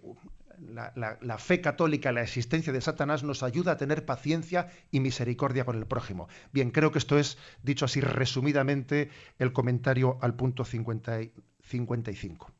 [0.60, 5.76] la, fe católica, la existencia de Satanás nos ayuda a tener paciencia y misericordia con
[5.76, 6.28] el prójimo.
[6.52, 11.20] Bien, creo que esto es, dicho así resumidamente, el comentario al punto 50,
[11.62, 12.52] 55.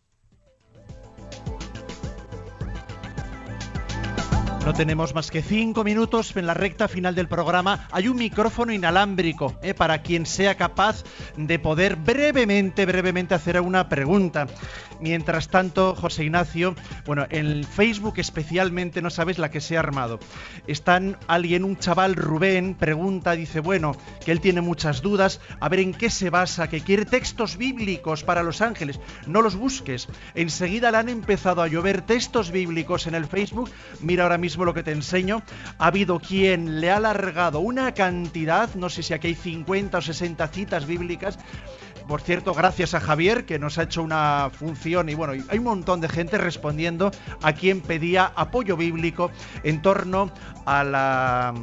[4.64, 7.88] No tenemos más que cinco minutos en la recta final del programa.
[7.90, 11.02] Hay un micrófono inalámbrico eh, para quien sea capaz
[11.36, 14.46] de poder brevemente, brevemente hacer una pregunta.
[15.00, 20.20] Mientras tanto, José Ignacio, bueno, en Facebook especialmente no sabes la que se ha armado.
[20.68, 25.80] Están alguien, un chaval Rubén, pregunta, dice, bueno, que él tiene muchas dudas, a ver
[25.80, 29.00] en qué se basa, que quiere textos bíblicos para los ángeles.
[29.26, 30.06] No los busques.
[30.36, 33.72] Enseguida le han empezado a llover textos bíblicos en el Facebook.
[34.00, 35.42] Mira ahora mismo lo que te enseño,
[35.78, 40.03] ha habido quien le ha alargado una cantidad, no sé si aquí hay 50 o
[40.03, 41.38] 60 citas bíblicas,
[42.07, 45.64] por cierto, gracias a Javier que nos ha hecho una función y bueno, hay un
[45.64, 47.11] montón de gente respondiendo
[47.42, 49.30] a quien pedía apoyo bíblico
[49.62, 50.30] en torno
[50.66, 51.55] a la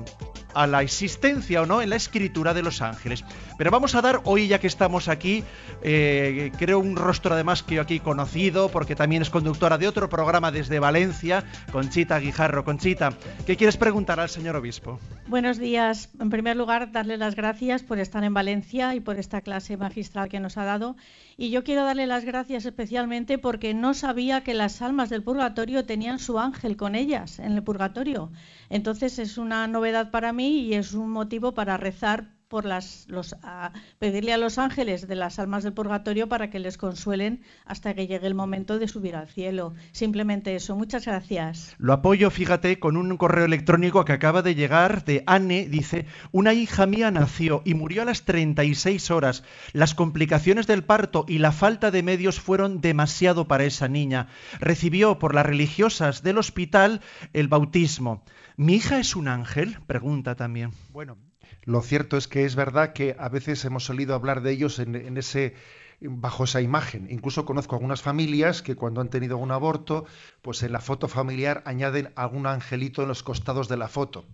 [0.54, 3.24] a la existencia o no en la escritura de los ángeles.
[3.58, 5.44] Pero vamos a dar hoy, ya que estamos aquí,
[5.82, 10.10] eh, creo un rostro además que yo aquí conocido, porque también es conductora de otro
[10.10, 12.64] programa desde Valencia, Conchita Guijarro.
[12.64, 13.14] Conchita,
[13.46, 15.00] ¿qué quieres preguntar al señor obispo?
[15.28, 16.10] Buenos días.
[16.20, 20.30] En primer lugar, darle las gracias por estar en Valencia y por esta clase magistral
[20.30, 20.96] que nos ha dado.
[21.42, 25.86] Y yo quiero darle las gracias especialmente porque no sabía que las almas del purgatorio
[25.86, 28.30] tenían su ángel con ellas en el purgatorio.
[28.70, 33.36] Entonces es una novedad para mí y es un motivo para rezar por las, los,
[33.44, 37.94] a pedirle a los ángeles de las almas del purgatorio para que les consuelen hasta
[37.94, 39.76] que llegue el momento de subir al cielo.
[39.92, 40.76] Simplemente eso.
[40.76, 41.76] Muchas gracias.
[41.78, 45.68] Lo apoyo, fíjate, con un correo electrónico que acaba de llegar de Anne.
[45.70, 49.44] Dice, una hija mía nació y murió a las 36 horas.
[49.72, 54.28] Las complicaciones del parto y la falta de medios fueron demasiado para esa niña.
[54.60, 57.02] Recibió por las religiosas del hospital
[57.34, 58.24] el bautismo.
[58.58, 59.78] ¿Mi hija es un ángel?
[59.88, 60.72] Pregunta también.
[60.92, 61.18] Bueno,
[61.64, 65.18] lo cierto es que es verdad que a veces hemos oído hablar de ellos en,
[65.18, 65.54] ese
[66.02, 67.08] bajo esa imagen.
[67.10, 70.06] Incluso conozco algunas familias que cuando han tenido un aborto,
[70.42, 74.26] pues en la foto familiar añaden algún angelito en los costados de la foto.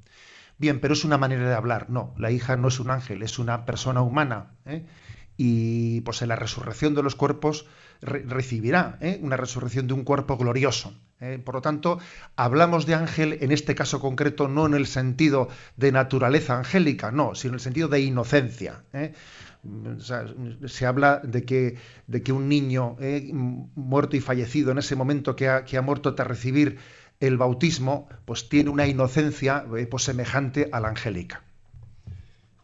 [0.58, 1.90] Bien, pero es una manera de hablar.
[1.90, 4.52] No, la hija no es un ángel, es una persona humana.
[4.66, 4.86] ¿eh?
[5.38, 7.66] Y pues en la resurrección de los cuerpos
[8.02, 9.20] re recibirá ¿eh?
[9.22, 10.94] una resurrección de un cuerpo glorioso.
[11.22, 11.40] ¿Eh?
[11.44, 12.00] Por lo tanto,
[12.36, 17.36] hablamos de ángel en este caso concreto no en el sentido de naturaleza angélica, no,
[17.36, 18.84] sino en el sentido de inocencia.
[18.94, 19.14] ¿eh?
[20.68, 23.30] Se habla de que, de que un niño ¿eh?
[23.34, 26.78] muerto y fallecido en ese momento que ha, ha muerto tras recibir
[27.20, 31.45] el bautismo, pues tiene una inocencia pues semejante a la angélica.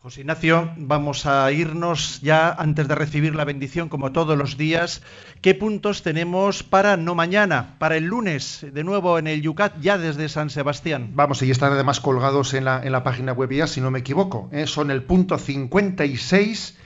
[0.04, 5.04] José Ignacio, vamos a irnos ya antes de recibir la bendición, como todos los días.
[5.41, 9.99] ¿Qué puntos tenemos para no mañana, para el lunes, de nuevo en el Yucat, ya
[9.99, 11.12] desde San Sebastián?
[11.14, 14.49] Vamos, y están además colgados en la, página web ya, si no me equivoco.
[14.52, 14.66] ¿eh?
[14.66, 16.80] Son el punto 56,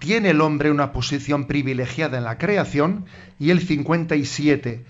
[0.00, 3.04] tiene el hombre una posición privilegiada en la creación,
[3.38, 4.84] y el 57,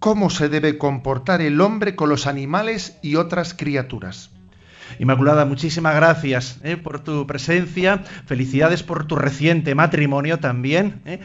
[0.00, 4.30] cómo se debe comportar el hombre con los animales y otras criaturas.
[4.98, 8.04] Inmaculada, muchísimas gracias eh, por tu presencia.
[8.26, 11.00] Felicidades por tu reciente matrimonio también.
[11.04, 11.20] Eh.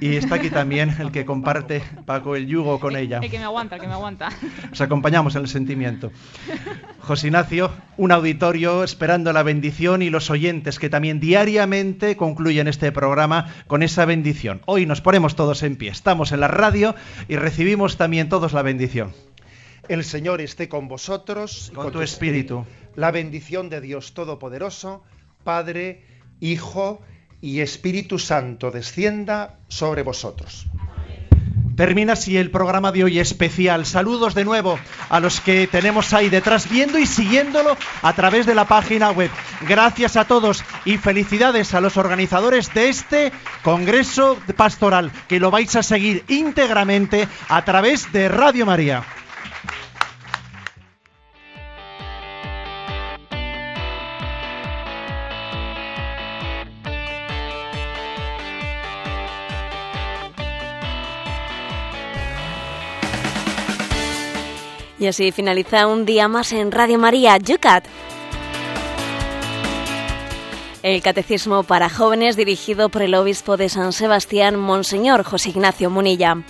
[0.00, 3.20] Y está aquí también el que comparte, Paco, el yugo con ella.
[3.22, 4.28] El que me aguanta, el que me aguanta.
[4.70, 6.12] Os acompañamos en el sentimiento.
[7.00, 12.92] José Ignacio, un auditorio esperando la bendición y los oyentes que también diariamente concluyen este
[12.92, 14.60] programa con esa bendición.
[14.66, 16.94] Hoy nos ponemos todos en pie, estamos en la radio
[17.28, 19.12] y recibimos también todos la bendición.
[19.88, 22.64] El Señor esté con vosotros y Con tu espíritu.
[22.94, 25.02] La bendición de Dios Todopoderoso,
[25.42, 26.04] Padre,
[26.40, 27.00] Hijo
[27.40, 30.66] y Espíritu Santo descienda sobre vosotros.
[31.76, 33.86] Termina así el programa de hoy especial.
[33.86, 34.78] Saludos de nuevo
[35.08, 39.30] a los que tenemos ahí detrás viendo y siguiéndolo a través de la página web.
[39.66, 45.74] Gracias a todos y felicidades a los organizadores de este Congreso Pastoral, que lo vais
[45.74, 49.02] a seguir íntegramente a través de Radio María.
[65.02, 67.84] Y así finaliza un día más en Radio María Yucat.
[70.84, 76.44] El Catecismo para Jóvenes dirigido por el Obispo de San Sebastián, Monseñor José Ignacio Munilla.